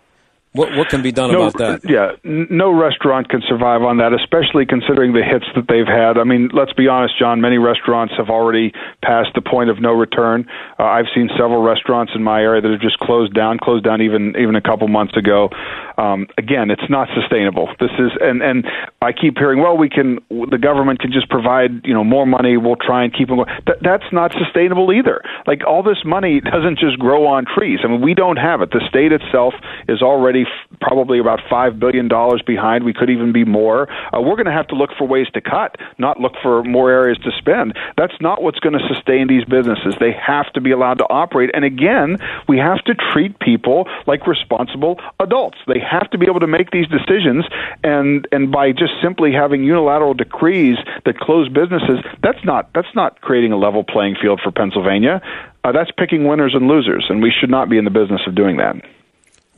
[0.56, 1.88] What what can be done no, about that?
[1.88, 6.18] Yeah, no restaurant can survive on that, especially considering the hits that they've had.
[6.18, 7.40] I mean, let's be honest, John.
[7.40, 10.46] Many restaurants have already passed the point of no return.
[10.78, 14.00] Uh, I've seen several restaurants in my area that have just closed down, closed down
[14.00, 15.50] even even a couple months ago.
[15.98, 17.68] Um, again, it's not sustainable.
[17.80, 18.64] This is, and and
[19.00, 22.56] I keep hearing, well, we can, the government can just provide, you know, more money.
[22.56, 23.48] We'll try and keep them going.
[23.66, 25.22] Th- that's not sustainable either.
[25.46, 27.80] Like all this money doesn't just grow on trees.
[27.84, 28.70] I mean, we don't have it.
[28.70, 29.54] The state itself
[29.88, 30.44] is already
[30.80, 32.84] probably about five billion dollars behind.
[32.84, 33.88] We could even be more.
[34.12, 36.90] Uh, we're going to have to look for ways to cut, not look for more
[36.90, 37.74] areas to spend.
[37.96, 39.94] That's not what's going to sustain these businesses.
[39.98, 41.50] They have to be allowed to operate.
[41.54, 45.58] And again, we have to treat people like responsible adults.
[45.66, 47.44] They have to be able to make these decisions,
[47.82, 53.20] and and by just simply having unilateral decrees that close businesses, that's not that's not
[53.20, 55.20] creating a level playing field for Pennsylvania.
[55.64, 58.34] Uh, that's picking winners and losers, and we should not be in the business of
[58.34, 58.76] doing that.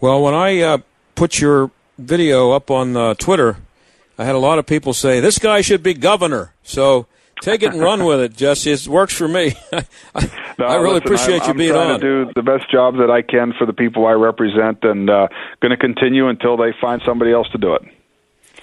[0.01, 0.79] Well, when I uh,
[1.15, 3.57] put your video up on uh, Twitter,
[4.19, 6.55] I had a lot of people say this guy should be governor.
[6.63, 7.07] So
[7.41, 8.73] Take it and run with it, Jesse.
[8.73, 9.55] It works for me.
[10.15, 11.77] I, No, I really listen, appreciate I'm, you being on.
[11.77, 12.25] I'm trying on.
[12.25, 15.29] to do the best job that I can for the people I represent, and uh,
[15.61, 17.83] going to continue until they find somebody else to do it.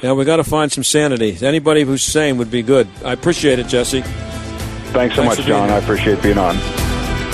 [0.03, 1.37] Yeah, we got to find some sanity.
[1.41, 2.89] Anybody who's sane would be good.
[3.05, 4.01] I appreciate it, Jesse.
[4.01, 5.69] Thanks so Thanks much, John.
[5.69, 6.57] I appreciate being on.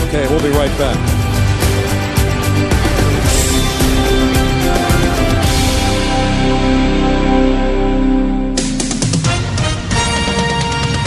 [0.10, 1.21] Okay, we'll be right back.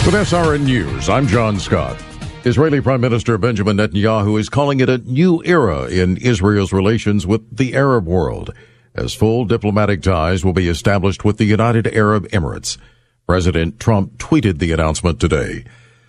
[0.05, 1.99] With SRN News, I'm John Scott.
[2.43, 7.57] Israeli Prime Minister Benjamin Netanyahu is calling it a new era in Israel's relations with
[7.57, 8.53] the Arab world,
[8.93, 12.77] as full diplomatic ties will be established with the United Arab Emirates.
[13.25, 15.65] President Trump tweeted the announcement today.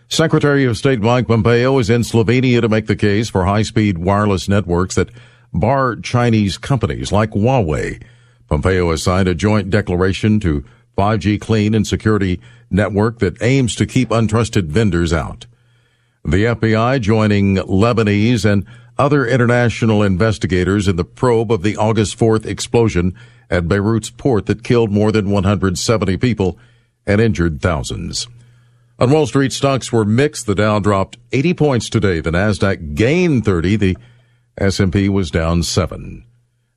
[0.09, 4.47] Secretary of State Mike Pompeo is in Slovenia to make the case for high-speed wireless
[4.47, 5.09] networks that
[5.55, 8.03] bar Chinese companies like Huawei.
[8.47, 10.67] Pompeo has signed a joint declaration to
[10.99, 15.47] 5G clean and security network that aims to keep untrusted vendors out.
[16.25, 18.67] The FBI joining Lebanese and
[18.99, 23.15] other international investigators in the probe of the August 4th explosion
[23.51, 26.59] at Beirut's port that killed more than 170 people
[27.07, 28.27] and injured thousands.
[28.99, 30.47] On Wall Street, stocks were mixed.
[30.47, 32.21] The Dow dropped 80 points today.
[32.21, 33.77] The Nasdaq gained 30.
[33.77, 33.97] The
[34.59, 36.25] S&P was down 7.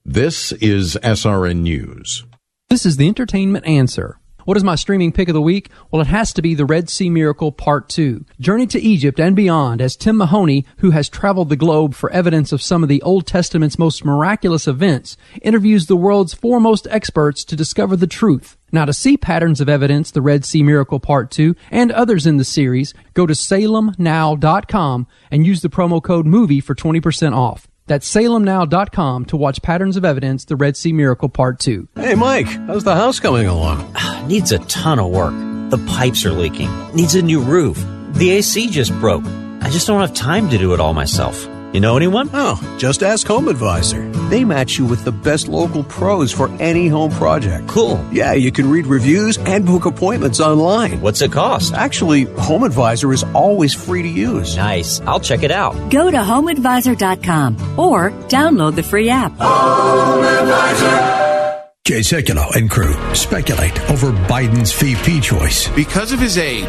[0.06, 2.25] This is SRN News.
[2.69, 4.18] This is the entertainment answer.
[4.49, 5.69] What is my streaming pick of the week?
[5.91, 8.25] Well, it has to be The Red Sea Miracle Part 2.
[8.39, 12.51] Journey to Egypt and beyond as Tim Mahoney, who has traveled the globe for evidence
[12.51, 17.55] of some of the Old Testament's most miraculous events, interviews the world's foremost experts to
[17.55, 18.57] discover the truth.
[18.71, 22.38] Now, to see patterns of evidence, The Red Sea Miracle Part 2, and others in
[22.38, 27.68] the series, go to salemnow.com and use the promo code MOVIE for 20% off.
[27.89, 31.88] That's salemnow.com to watch Patterns of Evidence, The Red Sea Miracle Part 2.
[31.95, 33.91] Hey, Mike, how's the house coming along?
[33.95, 35.34] Ah, needs a ton of work.
[35.71, 36.69] The pipes are leaking.
[36.93, 37.84] Needs a new roof.
[38.12, 39.23] The AC just broke.
[39.62, 41.47] I just don't have time to do it all myself.
[41.71, 42.32] You know anyone?
[42.34, 44.10] Oh, just ask Home Advisor.
[44.29, 47.67] They match you with the best local pros for any home project.
[47.67, 48.03] Cool.
[48.12, 50.99] Yeah, you can read reviews and book appointments online.
[50.99, 51.75] What's it cost?
[51.75, 54.55] Actually, Home Advisor is always free to use.
[54.58, 54.99] Nice.
[55.01, 55.73] I'll check it out.
[55.91, 59.34] Go to homeadvisor.com or download the free app.
[59.38, 61.19] Home Advisor.
[61.86, 65.67] Jay Sekulow and crew speculate over Biden's VP choice.
[65.69, 66.65] Because of his age,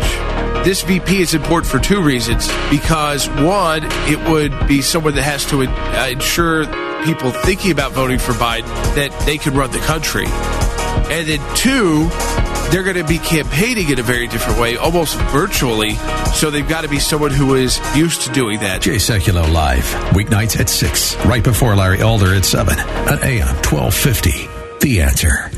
[0.64, 2.48] this VP is important for two reasons.
[2.70, 6.66] Because, one, it would be someone that has to uh, ensure
[7.04, 10.26] people thinking about voting for Biden that they can run the country.
[10.26, 12.08] And then, two,
[12.70, 15.94] they're going to be campaigning in a very different way, almost virtually.
[16.34, 18.82] So they've got to be someone who is used to doing that.
[18.82, 24.48] Jay Sekulow live, weeknights at 6, right before Larry Elder at 7, on AM 1250.
[24.80, 25.50] The answer.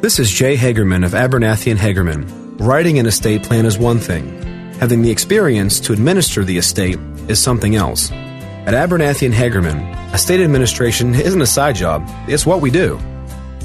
[0.00, 2.58] This is Jay Hagerman of Abernathy and Hagerman.
[2.60, 4.49] Writing an estate plan is one thing.
[4.80, 8.10] Having the experience to administer the estate is something else.
[8.10, 12.98] At Abernathy and Hagerman, estate administration isn't a side job, it's what we do.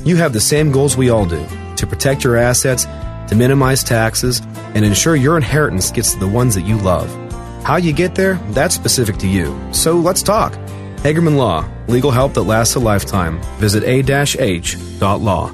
[0.03, 1.47] You have the same goals we all do
[1.77, 4.41] to protect your assets, to minimize taxes,
[4.73, 7.09] and ensure your inheritance gets to the ones that you love.
[7.63, 9.57] How you get there, that's specific to you.
[9.71, 10.51] So let's talk.
[10.97, 13.41] Hagerman Law, legal help that lasts a lifetime.
[13.57, 15.53] Visit a-h.law.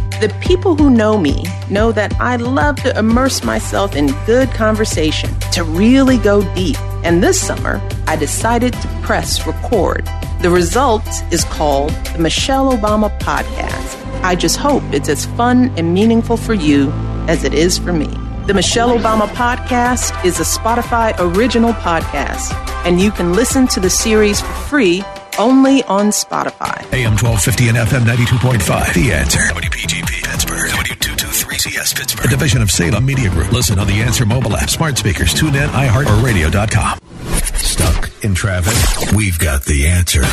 [0.21, 5.31] The people who know me know that I love to immerse myself in good conversation,
[5.53, 6.79] to really go deep.
[7.03, 10.07] And this summer, I decided to press record.
[10.43, 13.97] The result is called the Michelle Obama Podcast.
[14.21, 16.91] I just hope it's as fun and meaningful for you
[17.27, 18.15] as it is for me.
[18.45, 22.53] The Michelle Obama Podcast is a Spotify original podcast,
[22.85, 25.03] and you can listen to the series for free
[25.39, 26.77] only on Spotify.
[26.93, 28.93] AM 1250 and FM 92.5.
[28.93, 29.39] The answer.
[29.39, 30.10] WPGP
[30.41, 30.71] Pittsburgh.
[30.71, 32.25] W223CS Pittsburgh.
[32.25, 33.51] A division of Salem Media Group.
[33.51, 36.97] Listen on the Answer mobile app, smart speakers, tune in, iHeart, or radio.com.
[37.53, 39.13] Stuck in traffic?
[39.15, 40.23] We've got the answer.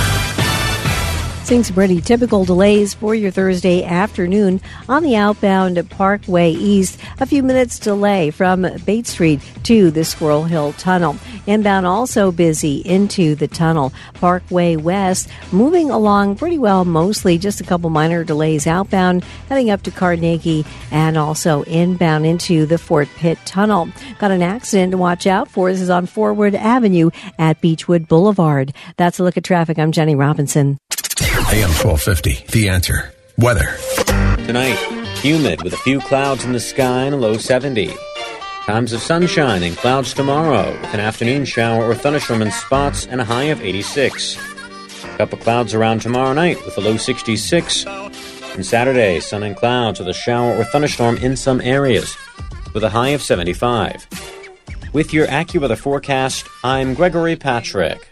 [1.49, 7.01] Some pretty typical delays for your Thursday afternoon on the outbound Parkway East.
[7.21, 11.17] A few minutes delay from Bates Street to the Squirrel Hill Tunnel.
[11.47, 13.95] Inbound also busy into the tunnel.
[14.13, 19.81] Parkway West moving along pretty well, mostly just a couple minor delays outbound, heading up
[19.85, 23.89] to Carnegie and also inbound into the Fort Pitt Tunnel.
[24.19, 25.73] Got an accident to watch out for.
[25.73, 27.09] This is on Forward Avenue
[27.39, 28.75] at Beechwood Boulevard.
[28.99, 29.79] That's a look at traffic.
[29.79, 30.79] I'm Jenny Robinson.
[31.51, 33.11] AM 1250, The Answer.
[33.39, 33.79] Weather.
[34.45, 34.77] Tonight,
[35.23, 37.91] humid with a few clouds in the sky and a low 70.
[38.67, 43.23] Times of sunshine and clouds tomorrow with an afternoon shower or thunderstorm in spots and
[43.23, 44.37] a high of 86.
[45.17, 47.87] Couple clouds around tomorrow night with a low 66.
[47.87, 52.15] And Saturday, sun and clouds with a shower or thunderstorm in some areas
[52.75, 54.07] with a high of 75.
[54.93, 58.07] With your AccuWeather forecast, I'm Gregory Patrick.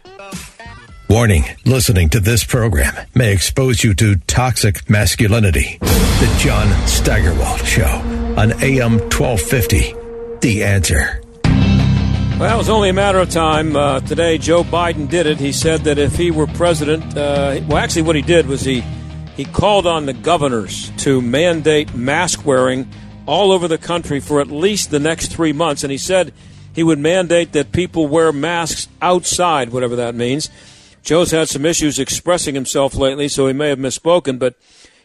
[1.08, 5.78] Warning listening to this program may expose you to toxic masculinity.
[5.80, 7.84] The John Steigerwald Show
[8.36, 9.94] on AM 1250.
[10.40, 11.22] The answer.
[12.40, 13.76] Well, it was only a matter of time.
[13.76, 15.38] Uh, today, Joe Biden did it.
[15.38, 18.80] He said that if he were president, uh, well, actually, what he did was he
[19.36, 22.90] he called on the governors to mandate mask wearing
[23.26, 25.84] all over the country for at least the next three months.
[25.84, 26.32] And he said
[26.74, 30.50] he would mandate that people wear masks outside, whatever that means.
[31.06, 34.40] Joe's had some issues expressing himself lately, so he may have misspoken.
[34.40, 34.56] But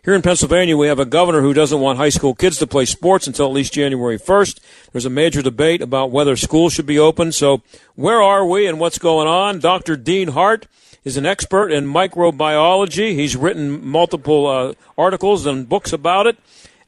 [0.04, 2.86] here in Pennsylvania, we have a governor who doesn't want high school kids to play
[2.86, 4.60] sports until at least January 1st.
[4.92, 7.32] There's a major debate about whether schools should be open.
[7.32, 7.62] So,
[7.94, 9.60] where are we and what's going on?
[9.60, 9.96] Dr.
[9.96, 10.66] Dean Hart
[11.04, 13.14] is an expert in microbiology.
[13.14, 16.36] He's written multiple uh, articles and books about it.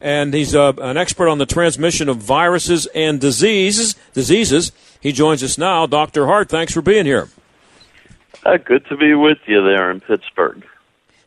[0.01, 3.93] And he's uh, an expert on the transmission of viruses and diseases.
[4.15, 4.71] Diseases.
[4.99, 5.85] He joins us now.
[5.85, 6.25] Dr.
[6.25, 7.29] Hart, thanks for being here.
[8.45, 10.65] Uh, good to be with you there in Pittsburgh.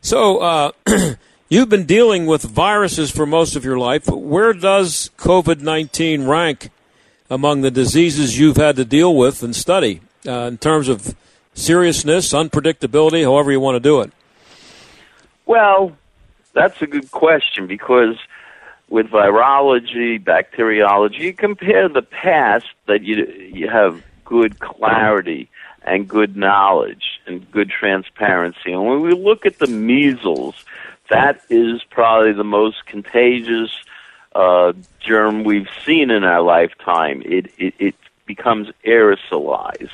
[0.01, 0.71] So, uh,
[1.49, 4.07] you've been dealing with viruses for most of your life.
[4.07, 6.69] Where does COVID 19 rank
[7.29, 11.15] among the diseases you've had to deal with and study uh, in terms of
[11.55, 14.11] seriousness, unpredictability, however you want to do it?
[15.47, 15.97] Well,
[16.53, 18.17] that's a good question because
[18.89, 25.49] with virology, bacteriology, you compare the past that you you have good clarity
[25.87, 28.71] and good knowledge and good transparency.
[28.71, 30.55] And when we look at the measles,
[31.09, 33.71] that is probably the most contagious
[34.35, 37.23] uh, germ we've seen in our lifetime.
[37.25, 37.95] It, it, it
[38.25, 39.89] becomes aerosolized.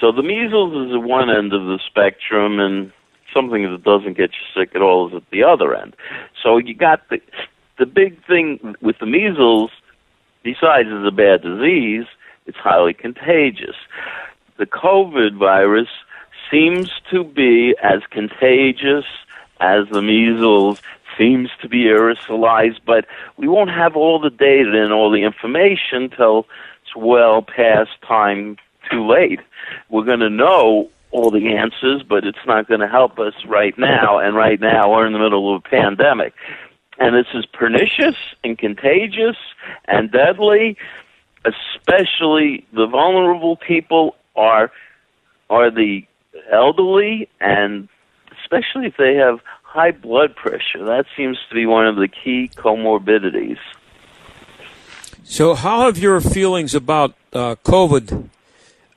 [0.00, 2.92] So the measles is at one end of the spectrum, and
[3.32, 5.94] something that doesn't get you sick at all is at the other end.
[6.42, 7.20] So you got the
[7.78, 9.70] the big thing with the measles,
[10.42, 12.06] besides it's a bad disease,
[12.46, 13.76] it's highly contagious
[14.58, 15.88] the COVID virus
[16.50, 19.04] seems to be as contagious
[19.60, 20.80] as the measles,
[21.16, 26.10] seems to be aerosolized, but we won't have all the data and all the information
[26.10, 26.46] till
[26.82, 28.56] it's well past time
[28.90, 29.40] too late.
[29.88, 33.76] We're going to know all the answers, but it's not going to help us right
[33.78, 36.34] now, and right now we're in the middle of a pandemic.
[36.98, 39.36] And this is pernicious and contagious
[39.86, 40.76] and deadly,
[41.44, 44.70] especially the vulnerable people are
[45.48, 46.06] are the
[46.52, 47.88] elderly and
[48.42, 50.84] especially if they have high blood pressure.
[50.84, 53.58] That seems to be one of the key comorbidities.
[55.24, 58.28] So, how have your feelings about uh, COVID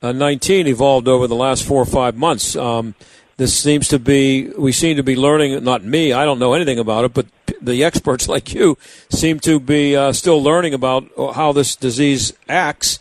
[0.00, 2.54] uh, 19 evolved over the last four or five months?
[2.54, 2.94] Um,
[3.36, 6.78] this seems to be, we seem to be learning, not me, I don't know anything
[6.78, 7.26] about it, but
[7.60, 8.78] the experts like you
[9.10, 12.98] seem to be uh, still learning about how this disease acts.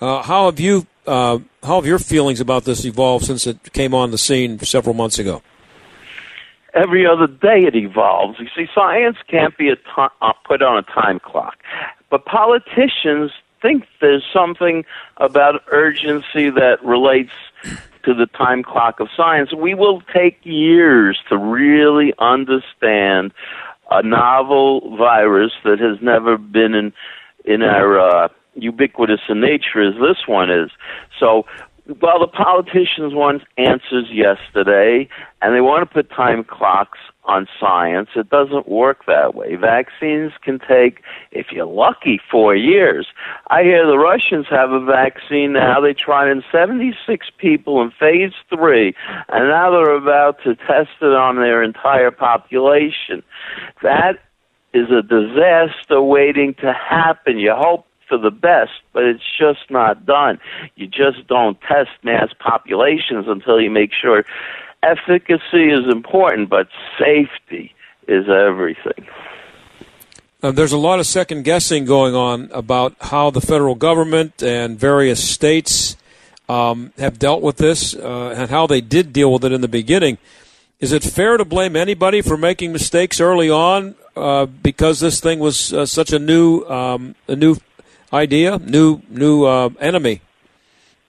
[0.00, 3.94] Uh, how have you uh, how have your feelings about this evolved since it came
[3.94, 5.42] on the scene several months ago?
[6.74, 8.38] Every other day it evolves.
[8.38, 11.56] You see, science can't be to- uh, put on a time clock,
[12.10, 14.84] but politicians think there's something
[15.16, 17.32] about urgency that relates
[18.04, 19.52] to the time clock of science.
[19.52, 23.32] We will take years to really understand
[23.90, 26.92] a novel virus that has never been in
[27.44, 30.70] in our uh, ubiquitous in nature as this one is.
[31.18, 31.46] So
[32.00, 35.08] while the politicians want answers yesterday
[35.40, 39.54] and they want to put time clocks on science, it doesn't work that way.
[39.54, 43.06] Vaccines can take, if you're lucky, four years.
[43.50, 45.80] I hear the Russians have a vaccine now.
[45.80, 48.94] They tried in 76 people in phase three,
[49.28, 53.22] and now they're about to test it on their entire population.
[53.82, 54.18] That
[54.74, 57.38] is a disaster waiting to happen.
[57.38, 60.38] You hope for the best, but it's just not done.
[60.76, 64.24] You just don't test mass populations until you make sure
[64.82, 67.74] efficacy is important, but safety
[68.08, 69.06] is everything.
[70.42, 74.78] Uh, there's a lot of second guessing going on about how the federal government and
[74.78, 75.96] various states
[76.48, 79.68] um, have dealt with this uh, and how they did deal with it in the
[79.68, 80.18] beginning.
[80.78, 85.38] Is it fair to blame anybody for making mistakes early on uh, because this thing
[85.38, 87.56] was uh, such a new um, a new
[88.12, 90.20] idea, new new uh, enemy?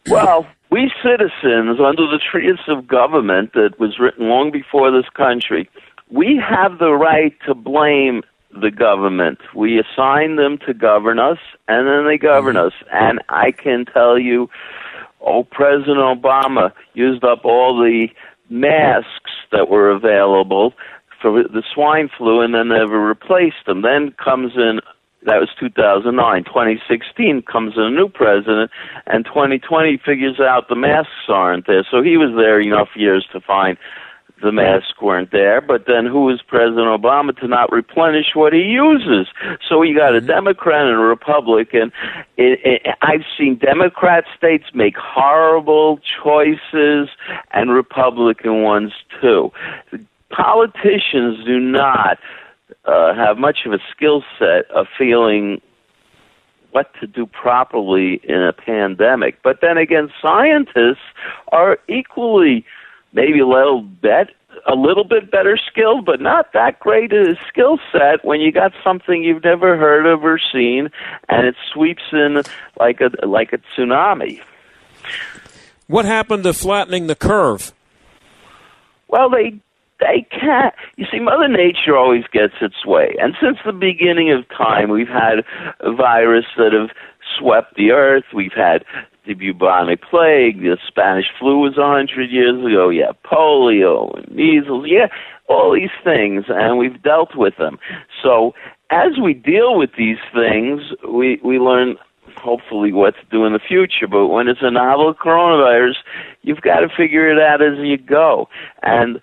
[0.07, 5.69] Well, we citizens, under the treatise of government that was written long before this country,
[6.09, 9.39] we have the right to blame the government.
[9.55, 11.37] We assign them to govern us,
[11.67, 12.73] and then they govern us.
[12.91, 14.49] And I can tell you,
[15.21, 18.07] oh, President Obama used up all the
[18.49, 20.73] masks that were available
[21.21, 23.81] for the swine flu and then never replaced them.
[23.81, 24.79] Then comes in
[25.25, 26.43] that was 2009.
[26.43, 28.71] 2016 comes in a new president,
[29.07, 31.85] and 2020 figures out the masks aren't there.
[31.89, 33.77] So he was there enough years to find
[34.41, 35.61] the masks weren't there.
[35.61, 39.27] But then who is President Obama to not replenish what he uses?
[39.67, 40.27] So you got a mm-hmm.
[40.27, 41.91] Democrat and a Republican.
[42.37, 47.09] It, it, I've seen Democrat states make horrible choices
[47.51, 49.51] and Republican ones too.
[50.29, 52.19] Politicians do not
[52.85, 55.61] uh, have much of a skill set of feeling
[56.71, 59.41] what to do properly in a pandemic.
[59.43, 61.05] But then again, scientists
[61.51, 62.65] are equally
[63.13, 64.29] maybe a little bit
[64.67, 68.71] a little bit better skilled, but not that great a skill set when you got
[68.83, 70.89] something you've never heard of or seen,
[71.29, 72.41] and it sweeps in
[72.79, 74.41] like a like a tsunami.
[75.87, 77.71] What happened to flattening the curve?
[79.07, 79.59] Well, they
[79.99, 80.73] they can't.
[80.95, 85.07] You see, Mother Nature always gets its way, and since the beginning of time, we've
[85.07, 85.43] had
[85.79, 86.89] a virus that have
[87.37, 88.25] swept the earth.
[88.33, 88.85] We've had
[89.25, 92.89] the bubonic plague, the Spanish flu was a hundred years ago.
[92.89, 94.85] Yeah, polio and measles.
[94.87, 95.07] Yeah,
[95.49, 97.77] all these things, and we've dealt with them.
[98.23, 98.53] So
[98.89, 101.97] as we deal with these things, we we learn
[102.37, 104.07] hopefully what to do in the future.
[104.07, 105.95] But when it's a novel coronavirus,
[106.43, 108.47] you've got to figure it out as you go.
[108.83, 109.19] And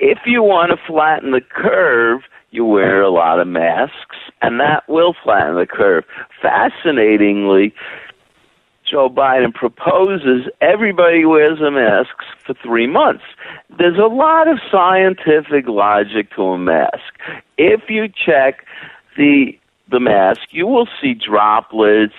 [0.00, 4.88] if you want to flatten the curve, you wear a lot of masks, and that
[4.88, 6.04] will flatten the curve.
[6.40, 7.74] Fascinatingly,
[8.90, 12.14] Joe Biden proposes everybody wears a mask
[12.46, 13.24] for three months.
[13.78, 17.18] There's a lot of scientific logic to a mask.
[17.58, 18.64] If you check
[19.16, 22.14] the the mask, you will see droplets,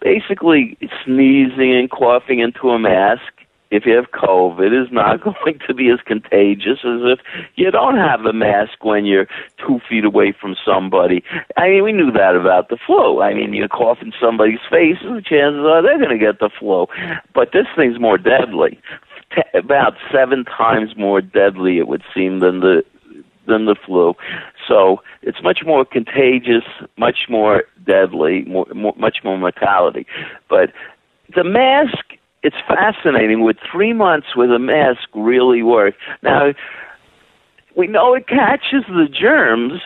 [0.00, 3.37] basically sneezing and coughing into a mask
[3.70, 7.20] if you have COVID is not going to be as contagious as if
[7.56, 9.26] you don't have a mask when you're
[9.58, 11.22] two feet away from somebody.
[11.56, 13.20] I mean, we knew that about the flu.
[13.20, 16.40] I mean, you cough in somebody's face, and the chances are they're going to get
[16.40, 16.86] the flu.
[17.34, 18.80] But this thing's more deadly.
[19.34, 22.84] T- about seven times more deadly, it would seem, than the
[23.46, 24.14] than the flu.
[24.66, 26.64] So it's much more contagious,
[26.98, 30.06] much more deadly, more, more, much more mortality.
[30.48, 30.72] But
[31.34, 33.42] the mask it's fascinating.
[33.42, 35.94] Would three months with a mask really work?
[36.22, 36.52] Now,
[37.76, 39.80] we know it catches the germs,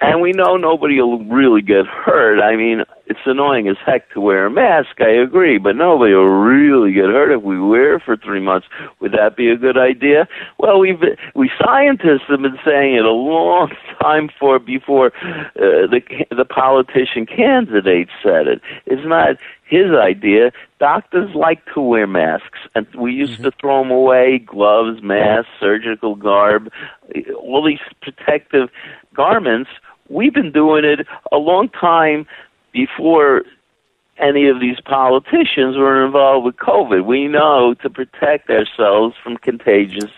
[0.00, 2.40] and we know nobody will really get hurt.
[2.40, 6.28] I mean, it's annoying as heck to wear a mask, I agree, but nobody will
[6.28, 8.66] really get hurt if we wear it for three months.
[9.00, 10.28] Would that be a good idea?
[10.58, 11.02] Well, we've
[11.34, 16.00] we scientists have been saying it a long time for before uh, the
[16.30, 18.60] the politician candidate said it.
[18.86, 20.52] It's not his idea.
[20.78, 23.44] Doctors like to wear masks, and we used mm-hmm.
[23.44, 26.70] to throw them away gloves, masks, surgical garb,
[27.40, 28.68] all these protective
[29.14, 29.70] garments.
[30.08, 32.26] We've been doing it a long time
[32.72, 33.42] before
[34.18, 37.04] any of these politicians were involved with COVID.
[37.04, 40.10] We know to protect ourselves from contagious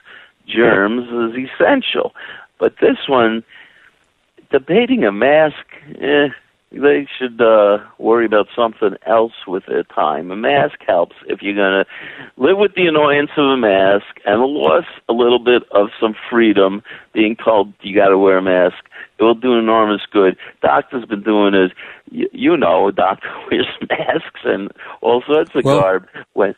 [0.46, 2.14] germs is essential.
[2.58, 3.44] But this one,
[4.50, 5.64] debating a mask,
[6.00, 6.28] eh,
[6.72, 10.30] they should uh, worry about something else with their time.
[10.30, 14.40] A mask helps if you're going to live with the annoyance of a mask and
[14.40, 18.76] loss a little bit of some freedom, being told you got to wear a mask.
[19.18, 20.36] It will do enormous good.
[20.62, 21.72] Doctors been doing it.
[22.10, 26.06] You, you know, a doctor wears masks and all sorts of well, garb.
[26.34, 26.54] When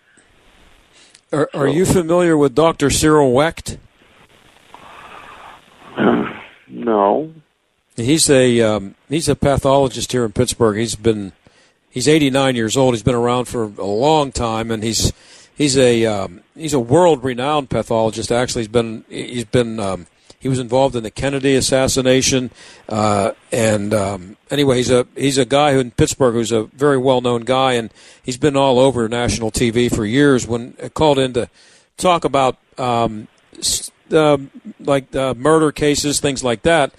[1.32, 3.78] are, are so, you familiar with Doctor Cyril Wecht?
[6.68, 7.32] no.
[7.96, 10.78] He's a um, he's a pathologist here in Pittsburgh.
[10.78, 11.32] He's been
[11.90, 12.94] he's 89 years old.
[12.94, 15.12] He's been around for a long time, and he's
[15.54, 18.32] he's a um, he's a world renowned pathologist.
[18.32, 20.06] Actually, he's been he's been um,
[20.40, 22.50] he was involved in the Kennedy assassination,
[22.88, 26.98] uh, and um, anyway, he's a he's a guy who in Pittsburgh who's a very
[26.98, 30.46] well known guy, and he's been all over national TV for years.
[30.46, 31.50] When called in to
[31.98, 33.28] talk about um,
[34.10, 34.38] uh,
[34.80, 36.92] like uh, murder cases, things like that.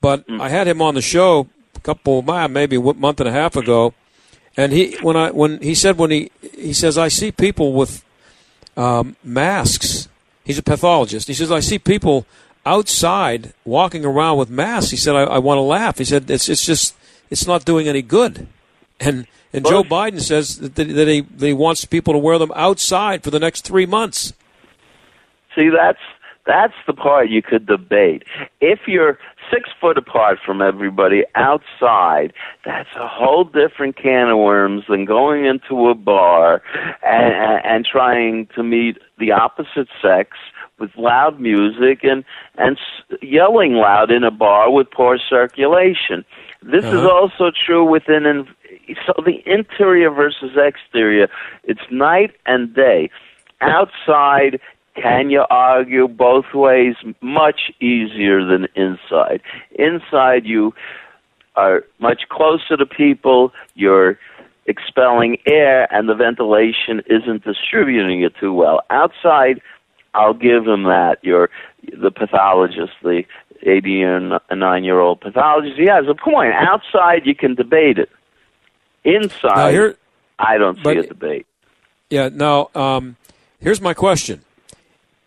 [0.00, 0.40] But Mm.
[0.40, 3.94] I had him on the show a couple, maybe a month and a half ago,
[4.56, 8.04] and he when I when he said when he he says I see people with
[8.76, 10.08] um, masks.
[10.44, 11.28] He's a pathologist.
[11.28, 12.26] He says I see people
[12.64, 14.90] outside walking around with masks.
[14.90, 15.98] He said I, I want to laugh.
[15.98, 16.94] He said it's it's just
[17.30, 18.46] it's not doing any good.
[19.00, 22.52] And and Joe Biden says that, that he that he wants people to wear them
[22.54, 24.32] outside for the next three months.
[25.54, 26.00] See, that's
[26.46, 28.24] that's the part you could debate.
[28.60, 29.18] If you're
[29.52, 32.32] six foot apart from everybody outside,
[32.64, 36.62] that's a whole different can of worms than going into a bar
[37.02, 40.36] and, and, and trying to meet the opposite sex
[40.78, 42.24] with loud music and
[42.56, 46.24] and s- yelling loud in a bar with poor circulation.
[46.62, 47.10] This is Uh-huh.
[47.10, 48.46] also true within
[49.06, 51.28] so the interior versus exterior.
[51.64, 53.10] It's night and day.
[53.60, 54.60] Outside,
[55.00, 56.94] can you argue both ways?
[57.20, 59.40] Much easier than inside.
[59.72, 60.74] Inside, you
[61.56, 63.52] are much closer to people.
[63.74, 64.18] You're
[64.66, 68.80] expelling air, and the ventilation isn't distributing it too well.
[68.90, 69.60] Outside,
[70.14, 71.16] I'll give him that.
[71.22, 71.50] You're
[71.92, 73.24] the pathologist, the
[73.62, 75.78] 80 and 9 year old pathologist.
[75.78, 76.52] He has a point.
[76.54, 78.10] Outside, you can debate it.
[79.04, 79.96] Inside,
[80.38, 81.46] I don't see but- a debate.
[82.10, 82.30] Yeah.
[82.32, 83.16] Now, um,
[83.60, 84.42] here's my question: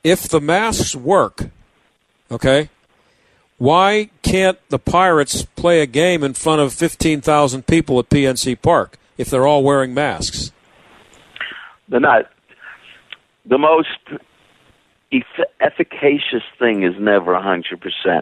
[0.04, 1.50] If the masks work,
[2.32, 2.70] okay,
[3.58, 8.62] why can't the Pirates play a game in front of fifteen thousand people at PNC
[8.62, 10.52] Park if they're all wearing masks?
[11.88, 12.32] They're not.
[13.46, 13.90] The most
[15.12, 18.22] eff- efficacious thing is never 100%.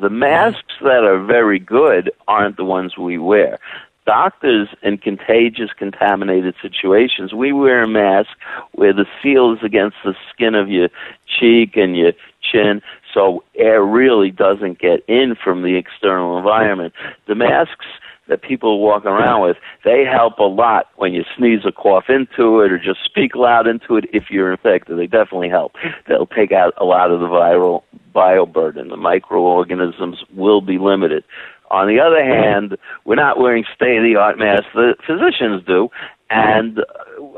[0.00, 3.58] The masks that are very good aren't the ones we wear.
[4.06, 8.30] Doctors in contagious, contaminated situations, we wear a mask
[8.72, 10.88] where the seal is against the skin of your
[11.26, 12.80] cheek and your chin,
[13.12, 16.94] so air really doesn't get in from the external environment.
[17.28, 17.86] The masks
[18.28, 22.60] that people walk around with, they help a lot when you sneeze or cough into
[22.60, 24.98] it or just speak loud into it if you're infected.
[24.98, 25.72] They definitely help.
[26.06, 27.82] They'll take out a lot of the viral
[28.14, 28.88] bioburden.
[28.88, 31.24] The microorganisms will be limited.
[31.70, 34.66] On the other hand, we're not wearing state of the art masks.
[34.74, 35.88] that physicians do,
[36.30, 36.80] and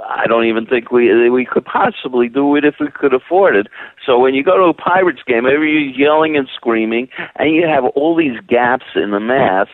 [0.06, 3.66] I don't even think we we could possibly do it if we could afford it.
[4.04, 7.84] So when you go to a Pirates game, everybody's yelling and screaming, and you have
[7.94, 9.72] all these gaps in the masks.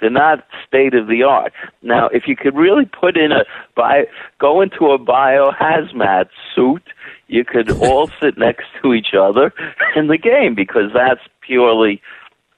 [0.00, 1.52] They're not state of the art.
[1.82, 3.44] Now, if you could really put in a
[3.76, 4.04] bio,
[4.40, 6.82] go into a biohazmat suit,
[7.28, 9.54] you could all sit next to each other
[9.94, 12.02] in the game because that's purely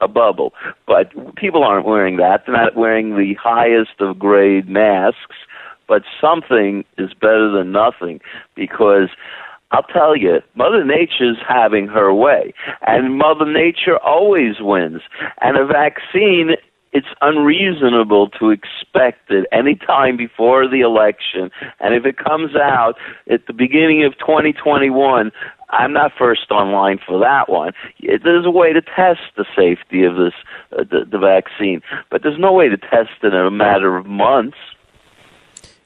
[0.04, 0.52] a bubble.
[0.86, 2.44] But people aren't wearing that.
[2.46, 5.36] They're not wearing the highest of grade masks.
[5.88, 8.20] But something is better than nothing
[8.54, 9.08] because
[9.70, 12.54] I'll tell you, Mother Nature's having her way.
[12.86, 15.02] And Mother Nature always wins.
[15.40, 16.56] And a vaccine
[16.94, 21.50] it's unreasonable to expect it any time before the election.
[21.80, 22.94] And if it comes out
[23.28, 25.32] at the beginning of 2021,
[25.74, 27.72] I'm not first online for that one.
[28.00, 30.32] There's a way to test the safety of this
[30.72, 34.06] uh, the, the vaccine, but there's no way to test it in a matter of
[34.06, 34.56] months.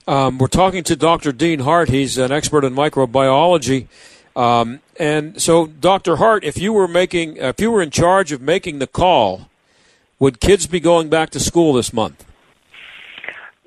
[0.07, 1.33] Um, we're talking to Dr.
[1.33, 1.89] Dean Hart.
[1.91, 3.89] He's an expert in microbiology.
[4.35, 6.17] Um, and so, Dr.
[6.17, 9.49] Hart, if you were making, if you were in charge of making the call,
[10.19, 12.25] would kids be going back to school this month?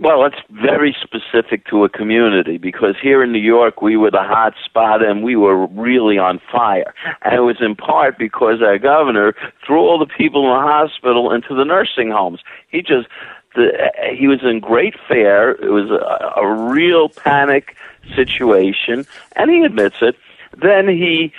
[0.02, 4.24] Well, it's very specific to a community because here in New York we were the
[4.24, 6.96] hot spot and we were really on fire.
[7.22, 11.32] And it was in part because our governor threw all the people in the hospital
[11.32, 12.40] into the nursing homes.
[12.70, 13.08] He just
[13.54, 15.52] the, he was in great fear.
[15.52, 17.76] It was a, a real panic
[18.16, 20.16] situation, and he admits it.
[20.60, 21.32] Then he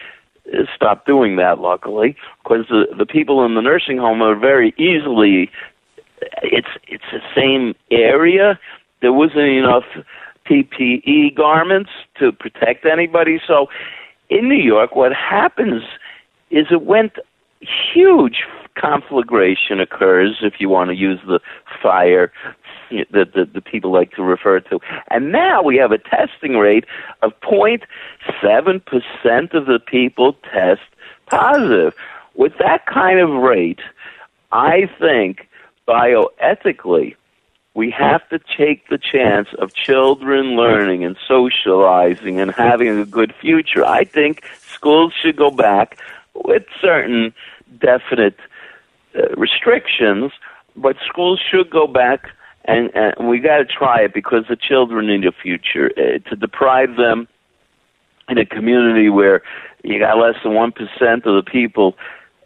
[0.75, 5.51] stopped doing that, luckily, because the the people in the nursing home are very easily
[6.43, 8.59] it's it's the same area.
[9.01, 9.85] There wasn't enough
[10.47, 13.41] PPE garments to protect anybody.
[13.47, 13.69] So
[14.29, 15.83] in New York, what happens
[16.51, 17.13] is it went
[17.61, 18.43] huge
[18.75, 21.41] conflagration occurs if you want to use the
[21.83, 22.33] fire
[23.11, 24.79] that the, the people like to refer to.
[25.11, 26.85] And now we have a testing rate
[27.23, 30.81] of 0.7% of the people test
[31.27, 31.95] positive.
[32.35, 33.81] With that kind of rate,
[34.53, 35.49] I think
[35.87, 37.17] bioethically,
[37.75, 43.35] we have to take the chance of children learning and socializing and having a good
[43.41, 43.85] future.
[43.85, 45.99] I think schools should go back
[46.35, 47.33] with certain
[47.79, 48.39] definite
[49.17, 50.33] uh, restrictions,
[50.77, 52.29] but schools should go back
[52.65, 55.91] and, and we got to try it because the children need a future.
[55.97, 57.27] Uh, to deprive them
[58.29, 59.43] in a community where
[59.83, 61.97] you got less than 1% of the people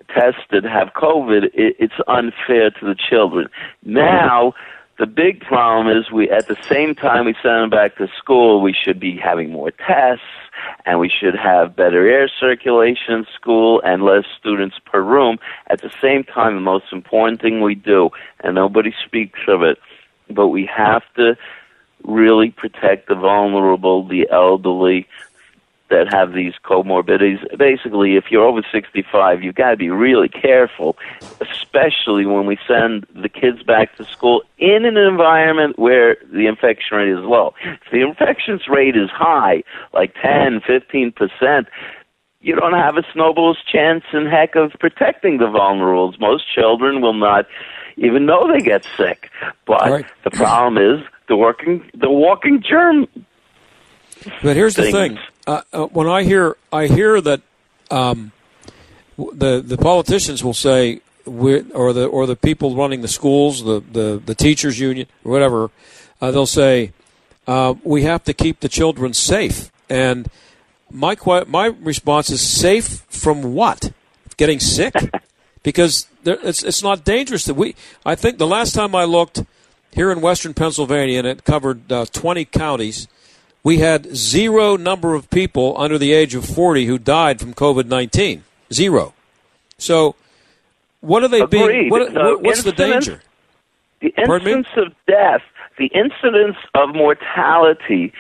[0.09, 3.49] tested have COVID, it, it's unfair to the children.
[3.85, 4.55] Now,
[4.99, 8.63] the big problem is we, at the same time we send them back to school,
[8.63, 10.25] we should be having more tests
[10.87, 15.39] and we should have better air circulation in school and less students per room.
[15.69, 19.79] At the same time, the most important thing we do, and nobody speaks of it,
[20.31, 21.37] but we have to
[22.05, 25.07] really protect the vulnerable, the elderly,
[25.89, 27.39] that have these comorbidities.
[27.57, 30.97] Basically, if you're over 65, you've got to be really careful,
[31.41, 36.97] especially when we send the kids back to school in an environment where the infection
[36.97, 37.55] rate is low.
[37.62, 39.62] If the infection rate is high,
[39.93, 41.66] like 10, 15%,
[42.41, 46.20] you don't have a snowball's chance in heck of protecting the vulnerables.
[46.20, 47.47] Most children will not
[47.97, 49.30] even know they get sick.
[49.66, 50.07] But right.
[50.24, 53.09] the problem is the working the walking germ.
[54.43, 57.41] But here's the thing: uh, uh, when I hear I hear that
[57.91, 58.33] um,
[59.17, 64.23] the the politicians will say or the or the people running the schools, the the,
[64.25, 65.71] the teachers union, or whatever,
[66.21, 66.93] uh, they'll say
[67.47, 69.71] uh, we have to keep the children safe.
[69.89, 70.29] And
[70.91, 71.17] my
[71.47, 73.93] my response is safe from what?
[74.37, 74.95] Getting sick?
[75.63, 77.75] Because it's it's not dangerous that we.
[78.05, 79.43] I think the last time I looked
[79.91, 83.09] here in Western Pennsylvania, and it covered uh, 20 counties
[83.67, 87.87] we had zero number of people under the age of 40 who died from COVID
[87.87, 88.45] 19.
[88.73, 89.12] Zero.
[89.77, 90.14] So,
[91.01, 91.51] what are they Agreed.
[91.51, 91.91] being?
[91.91, 93.23] What, what's the danger?
[94.01, 95.43] The incidence of death,
[95.79, 98.12] the incidence of mortality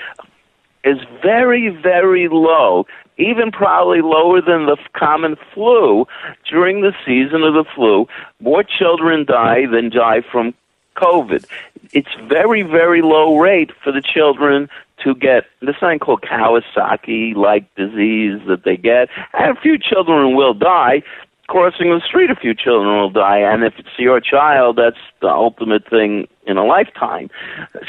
[0.82, 2.84] is very, very low,
[3.16, 6.08] even probably lower than the common flu.
[6.50, 8.08] During the season of the flu,
[8.40, 10.54] more children die than die from
[10.96, 11.44] COVID.
[11.92, 14.68] It's very, very low rate for the children
[15.06, 20.52] to get this thing called Kawasaki-like disease that they get, and a few children will
[20.52, 21.02] die.
[21.46, 25.28] Crossing the street, a few children will die, and if it's your child, that's the
[25.28, 27.30] ultimate thing in a lifetime.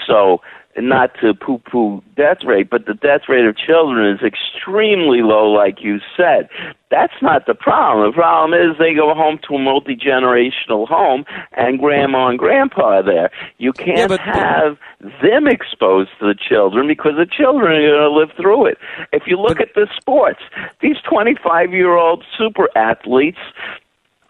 [0.05, 0.41] So
[0.77, 5.51] not to poo poo death rate, but the death rate of children is extremely low,
[5.51, 6.49] like you said.
[6.89, 8.09] That's not the problem.
[8.09, 11.25] The problem is they go home to a multi generational home
[11.55, 13.31] and grandma and grandpa are there.
[13.57, 14.77] You can't yeah, but, have
[15.21, 18.77] them exposed to the children because the children are going to live through it.
[19.11, 20.39] If you look but, at the sports,
[20.81, 23.39] these 25 year old super athletes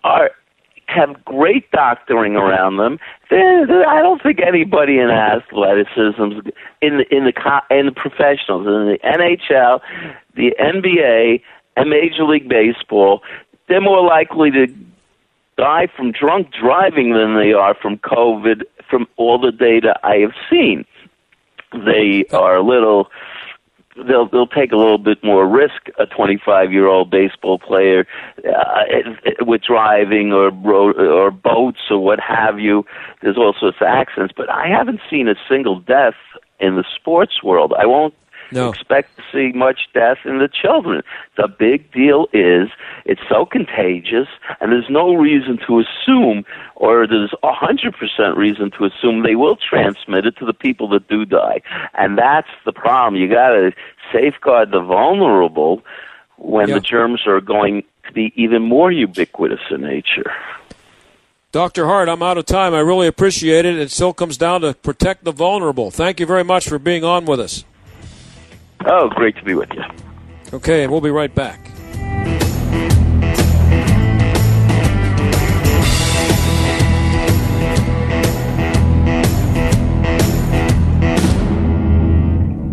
[0.04, 0.32] are
[0.88, 3.00] have great doctoring around them.
[3.30, 6.50] I don't think anybody in athleticism,
[6.82, 9.82] in the in the in the professionals, in the NHL,
[10.36, 11.42] the NBA,
[11.76, 13.22] and Major League Baseball,
[13.68, 14.68] they're more likely to
[15.58, 18.64] die from drunk driving than they are from COVID.
[18.90, 20.86] From all the data I have seen,
[21.74, 23.12] they uh, are a little
[24.08, 25.90] they'll they'll take a little bit more risk.
[26.00, 28.06] A 25 year old baseball player
[28.48, 28.84] uh,
[29.42, 32.86] with driving or or boats or what have you.
[33.22, 36.16] There's all sorts of accidents, but I haven't seen a single death
[36.60, 37.74] in the sports world.
[37.78, 38.14] I won't
[38.52, 38.70] no.
[38.70, 41.02] expect to see much death in the children.
[41.36, 42.70] The big deal is
[43.06, 44.28] it's so contagious,
[44.60, 46.46] and there's no reason to assume,
[46.76, 50.88] or there's a hundred percent reason to assume they will transmit it to the people
[50.90, 51.62] that do die,
[51.94, 53.22] and that's the problem.
[53.22, 53.72] You got to
[54.12, 55.82] safeguard the vulnerable
[56.38, 56.76] when yeah.
[56.76, 60.32] the germs are going to be even more ubiquitous in nature.
[61.52, 61.88] Dr.
[61.88, 62.74] Hart, I'm out of time.
[62.74, 63.80] I really appreciate it.
[63.80, 65.92] It still comes down to protect the vulnerable.
[65.92, 67.64] Thank you very much for being on with us.
[68.86, 69.84] Oh, great to be with you.
[70.54, 71.72] Okay, and we'll be right back.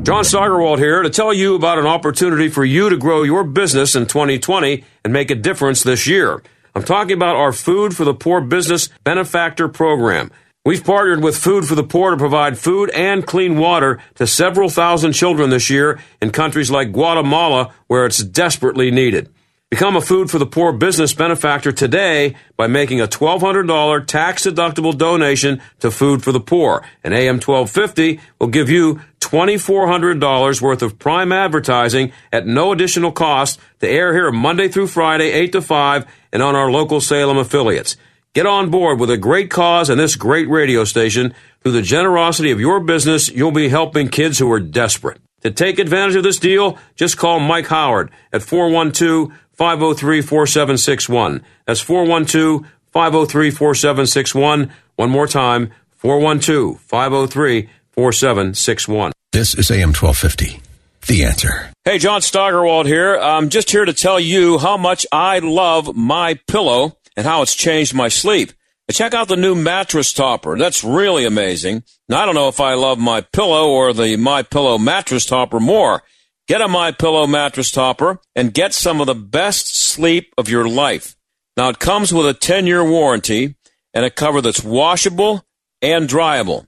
[0.05, 3.97] John Steigerwald here to tell you about an opportunity for you to grow your business
[3.97, 6.43] in 2020 and make a difference this year.
[6.75, 10.31] I'm talking about our Food for the Poor Business Benefactor Program.
[10.67, 14.71] We've partnered with Food for the Poor to provide food and clean water to several
[14.71, 19.31] thousand children this year in countries like Guatemala where it's desperately needed.
[19.69, 24.97] Become a Food for the Poor business benefactor today by making a $1,200 tax deductible
[24.97, 26.83] donation to Food for the Poor.
[27.03, 33.61] And AM 1250 will give you $2,400 worth of prime advertising at no additional cost
[33.81, 37.99] to air here Monday through Friday, 8 to 5, and on our local Salem affiliates.
[38.35, 41.35] Get on board with a great cause and this great radio station.
[41.63, 45.21] Through the generosity of your business, you'll be helping kids who are desperate.
[45.43, 51.45] To take advantage of this deal, just call Mike Howard at 412 503 4761.
[51.65, 54.73] That's 412 503 4761.
[54.97, 59.13] One more time, 412 503 4761.
[59.31, 60.61] This is AM 1250.
[61.07, 61.71] The Answer.
[61.85, 63.17] Hey, John Steigerwald here.
[63.17, 67.55] I'm just here to tell you how much I love my pillow and how it's
[67.55, 68.53] changed my sleep.
[68.91, 70.59] Check out the new mattress topper.
[70.59, 71.85] That's really amazing.
[72.09, 75.59] Now, I don't know if I love my pillow or the my pillow mattress topper
[75.59, 76.03] more.
[76.47, 80.69] Get a my pillow mattress topper and get some of the best sleep of your
[80.69, 81.17] life.
[81.57, 83.57] Now it comes with a 10 year warranty
[83.95, 85.47] and a cover that's washable
[85.81, 86.67] and dryable.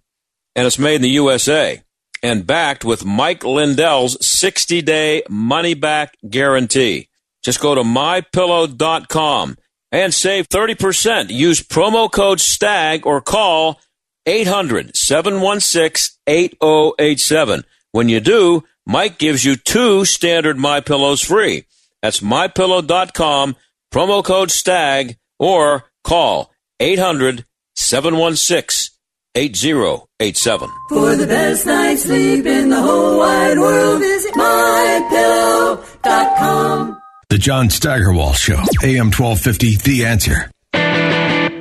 [0.54, 1.82] And it's made in the USA
[2.22, 7.08] and backed with Mike Lindell's 60 day money back guarantee.
[7.42, 9.56] Just go to mypillow.com
[9.92, 11.30] and save 30%.
[11.30, 13.80] Use promo code STAG or call
[14.26, 17.62] 800 716 8087.
[17.92, 21.66] When you do, Mike gives you two standard My Pillows free.
[22.02, 23.56] That's mypillow.com,
[23.92, 28.94] promo code STAG, or call 800 716
[29.34, 30.70] 8087.
[30.88, 37.02] For the best night's sleep in the whole wide world, visit mypillow.com.
[37.28, 40.48] The John Steigerwald Show, AM 1250, The Answer.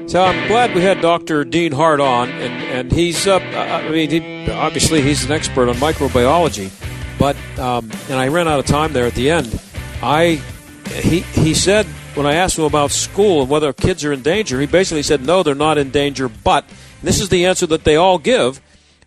[0.07, 1.43] So I'm glad we had Dr.
[1.43, 5.75] Dean Hart on, and, and he's, uh, I mean, he, obviously he's an expert on
[5.77, 6.69] microbiology,
[7.17, 9.59] but, um, and I ran out of time there at the end.
[10.03, 10.39] I,
[10.87, 14.61] he, he said, when I asked him about school and whether kids are in danger,
[14.61, 16.63] he basically said, no, they're not in danger, but
[17.01, 18.61] this is the answer that they all give.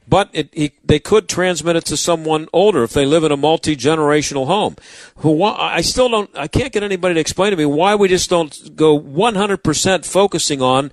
[0.09, 3.37] But it, he, they could transmit it to someone older if they live in a
[3.37, 4.77] multi generational home.
[5.17, 8.31] Who I still don't, I can't get anybody to explain to me why we just
[8.31, 10.93] don't go 100% focusing on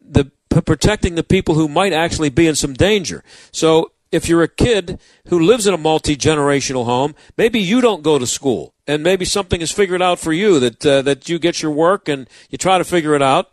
[0.00, 3.24] the protecting the people who might actually be in some danger.
[3.52, 8.02] So if you're a kid who lives in a multi generational home, maybe you don't
[8.02, 11.38] go to school, and maybe something is figured out for you that uh, that you
[11.38, 13.50] get your work and you try to figure it out,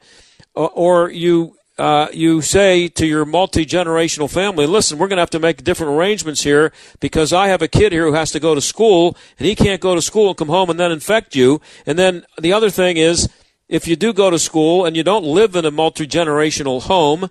[0.53, 5.21] or, or you uh, you say to your multi generational family, listen, we're going to
[5.21, 8.39] have to make different arrangements here because I have a kid here who has to
[8.39, 11.35] go to school and he can't go to school and come home and then infect
[11.35, 11.61] you.
[11.85, 13.29] And then the other thing is,
[13.69, 17.29] if you do go to school and you don't live in a multi generational home,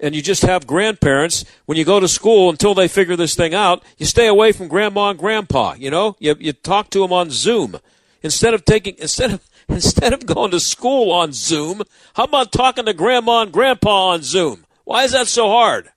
[0.00, 3.54] and you just have grandparents, when you go to school until they figure this thing
[3.54, 5.74] out, you stay away from grandma and grandpa.
[5.74, 7.78] You know, you, you talk to them on Zoom
[8.22, 11.82] instead of taking instead of instead of going to school on Zoom.
[12.14, 14.64] How about talking to grandma and grandpa on Zoom?
[14.84, 15.90] Why is that so hard?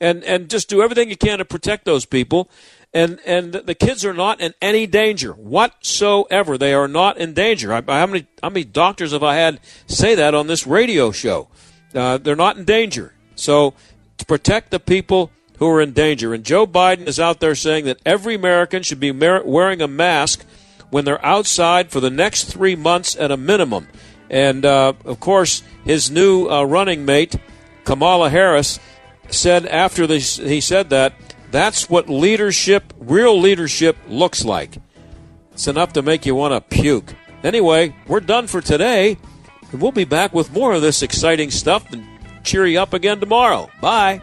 [0.00, 2.50] And and just do everything you can to protect those people.
[2.92, 6.56] And and the kids are not in any danger whatsoever.
[6.56, 7.72] They are not in danger.
[7.72, 11.48] I, how many how many doctors have I had say that on this radio show?
[11.94, 13.14] Uh, they're not in danger.
[13.34, 13.74] So
[14.18, 16.34] to protect the people who are in danger.
[16.34, 20.44] And Joe Biden is out there saying that every American should be wearing a mask
[20.90, 23.88] when they're outside for the next three months at a minimum.
[24.30, 27.36] And uh, of course, his new uh, running mate,
[27.84, 28.78] Kamala Harris,
[29.28, 31.14] said after this, he said that
[31.50, 34.78] that's what leadership, real leadership, looks like.
[35.52, 37.14] It's enough to make you want to puke.
[37.42, 39.16] Anyway, we're done for today.
[39.72, 42.06] And we'll be back with more of this exciting stuff and
[42.44, 43.68] cheer you up again tomorrow.
[43.80, 44.22] Bye.